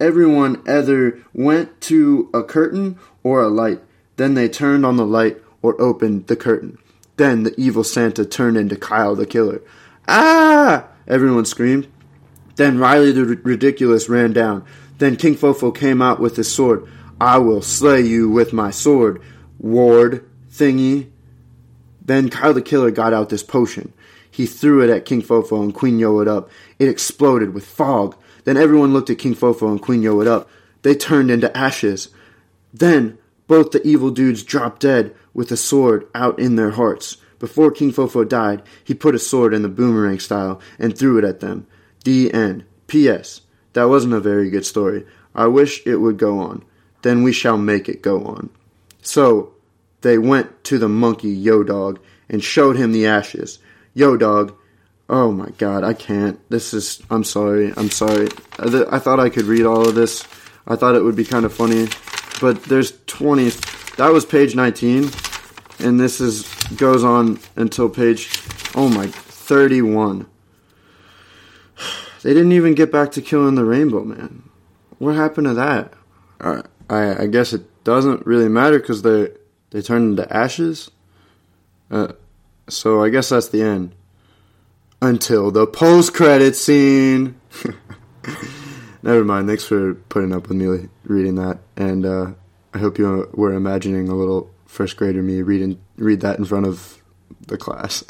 Everyone 0.00 0.62
either 0.68 1.22
went 1.32 1.80
to 1.82 2.30
a 2.34 2.42
curtain 2.42 2.98
or 3.22 3.42
a 3.42 3.48
light. 3.48 3.80
Then 4.16 4.34
they 4.34 4.48
turned 4.48 4.84
on 4.84 4.96
the 4.96 5.06
light 5.06 5.40
or 5.62 5.80
opened 5.80 6.26
the 6.26 6.36
curtain. 6.36 6.78
Then 7.16 7.44
the 7.44 7.54
evil 7.58 7.84
Santa 7.84 8.24
turned 8.24 8.56
into 8.56 8.76
Kyle 8.76 9.14
the 9.14 9.26
Killer. 9.26 9.62
Ah! 10.08 10.88
Everyone 11.06 11.44
screamed. 11.44 11.86
Then 12.56 12.78
Riley 12.78 13.12
the 13.12 13.20
R- 13.20 13.40
Ridiculous 13.42 14.08
ran 14.08 14.32
down. 14.32 14.64
Then 14.98 15.16
King 15.16 15.34
Fofo 15.36 15.74
came 15.74 16.02
out 16.02 16.20
with 16.20 16.36
his 16.36 16.52
sword. 16.52 16.88
I 17.20 17.38
will 17.38 17.62
slay 17.62 18.00
you 18.00 18.28
with 18.28 18.52
my 18.52 18.70
sword, 18.70 19.22
ward 19.58 20.28
thingy. 20.50 21.10
Then 22.04 22.28
Kyle 22.30 22.52
the 22.54 22.62
Killer 22.62 22.90
got 22.90 23.12
out 23.12 23.28
this 23.28 23.42
potion. 23.42 23.92
He 24.30 24.46
threw 24.46 24.82
it 24.82 24.90
at 24.90 25.04
King 25.04 25.22
Fofo 25.22 25.62
and 25.62 25.72
Queen 25.72 25.98
Yo 25.98 26.18
it 26.20 26.28
up. 26.28 26.50
It 26.78 26.88
exploded 26.88 27.54
with 27.54 27.64
fog. 27.64 28.16
Then 28.44 28.56
everyone 28.56 28.92
looked 28.92 29.10
at 29.10 29.18
King 29.18 29.34
Fofo 29.34 29.70
and 29.70 29.80
Queen 29.80 30.02
Yo 30.02 30.20
it 30.20 30.26
up. 30.26 30.48
They 30.82 30.94
turned 30.94 31.30
into 31.30 31.56
ashes. 31.56 32.08
Then 32.72 33.18
both 33.46 33.70
the 33.70 33.86
evil 33.86 34.10
dudes 34.10 34.42
dropped 34.42 34.80
dead 34.80 35.14
with 35.32 35.50
a 35.50 35.56
sword 35.56 36.06
out 36.14 36.38
in 36.38 36.56
their 36.56 36.70
hearts. 36.70 37.16
Before 37.38 37.70
King 37.70 37.92
Fofo 37.92 38.26
died, 38.26 38.62
he 38.84 38.94
put 38.94 39.14
a 39.14 39.18
sword 39.18 39.52
in 39.52 39.62
the 39.62 39.68
boomerang 39.68 40.18
style 40.18 40.60
and 40.78 40.96
threw 40.96 41.18
it 41.18 41.24
at 41.24 41.40
them. 41.40 41.66
The 42.04 42.32
end. 42.32 42.64
P.S. 42.86 43.40
That 43.72 43.88
wasn't 43.88 44.14
a 44.14 44.20
very 44.20 44.50
good 44.50 44.64
story. 44.64 45.06
I 45.34 45.46
wish 45.46 45.86
it 45.86 45.96
would 45.96 46.16
go 46.16 46.38
on. 46.38 46.64
Then 47.02 47.22
we 47.22 47.32
shall 47.32 47.58
make 47.58 47.88
it 47.88 48.02
go 48.02 48.24
on. 48.24 48.50
So 49.02 49.54
they 50.02 50.16
went 50.18 50.64
to 50.64 50.78
the 50.78 50.88
monkey 50.88 51.30
Yo 51.30 51.62
Dog 51.62 52.00
and 52.28 52.42
showed 52.42 52.76
him 52.76 52.92
the 52.92 53.06
ashes. 53.06 53.58
Yo 53.94 54.16
Dog, 54.16 54.56
oh 55.08 55.32
my 55.32 55.50
god, 55.58 55.84
I 55.84 55.94
can't. 55.94 56.38
This 56.50 56.74
is. 56.74 57.02
I'm 57.10 57.24
sorry. 57.24 57.72
I'm 57.76 57.90
sorry. 57.90 58.28
I, 58.58 58.98
thought 58.98 59.20
I 59.20 59.28
could 59.28 59.44
read 59.44 59.66
all 59.66 59.88
of 59.88 59.94
this. 59.94 60.26
I 60.66 60.76
thought 60.76 60.94
it 60.94 61.02
would 61.02 61.16
be 61.16 61.24
kind 61.24 61.44
of 61.44 61.52
funny 61.52 61.88
but 62.40 62.62
there's 62.64 62.92
20. 63.06 63.50
That 63.96 64.12
was 64.12 64.24
page 64.24 64.54
19, 64.54 65.10
and 65.78 66.00
this 66.00 66.20
is 66.20 66.42
goes 66.76 67.04
on 67.04 67.38
until 67.56 67.88
page 67.88 68.30
oh 68.74 68.88
my 68.88 69.06
31. 69.06 70.26
They 72.22 72.32
didn't 72.32 72.52
even 72.52 72.74
get 72.74 72.90
back 72.90 73.12
to 73.12 73.22
killing 73.22 73.54
the 73.54 73.64
rainbow 73.64 74.04
man. 74.04 74.48
What 74.98 75.14
happened 75.14 75.46
to 75.46 75.54
that? 75.54 75.92
I, 76.40 77.22
I 77.22 77.26
guess 77.26 77.52
it 77.52 77.84
doesn't 77.84 78.26
really 78.26 78.48
matter 78.48 78.78
because 78.78 79.02
they 79.02 79.28
they 79.70 79.82
turned 79.82 80.18
into 80.18 80.34
ashes. 80.34 80.90
Uh, 81.90 82.12
so 82.68 83.02
I 83.02 83.10
guess 83.10 83.28
that's 83.28 83.48
the 83.48 83.62
end. 83.62 83.94
Until 85.04 85.50
the 85.50 85.66
post 85.66 86.14
credit 86.14 86.56
scene. 86.56 87.38
Never 89.02 89.22
mind. 89.22 89.46
Thanks 89.46 89.62
for 89.62 89.96
putting 90.08 90.32
up 90.32 90.48
with 90.48 90.56
me 90.56 90.88
reading 91.04 91.34
that, 91.34 91.58
and 91.76 92.06
uh, 92.06 92.32
I 92.72 92.78
hope 92.78 92.96
you 92.96 93.28
were 93.34 93.52
imagining 93.52 94.08
a 94.08 94.14
little 94.14 94.50
first 94.64 94.96
grader 94.96 95.22
me 95.22 95.42
reading 95.42 95.78
read 95.96 96.22
that 96.22 96.38
in 96.38 96.46
front 96.46 96.64
of 96.64 97.02
the 97.48 97.58
class. 97.58 98.02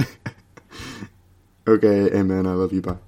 okay, 1.66 2.16
amen. 2.16 2.46
I 2.46 2.52
love 2.52 2.72
you. 2.72 2.80
Bye. 2.80 3.04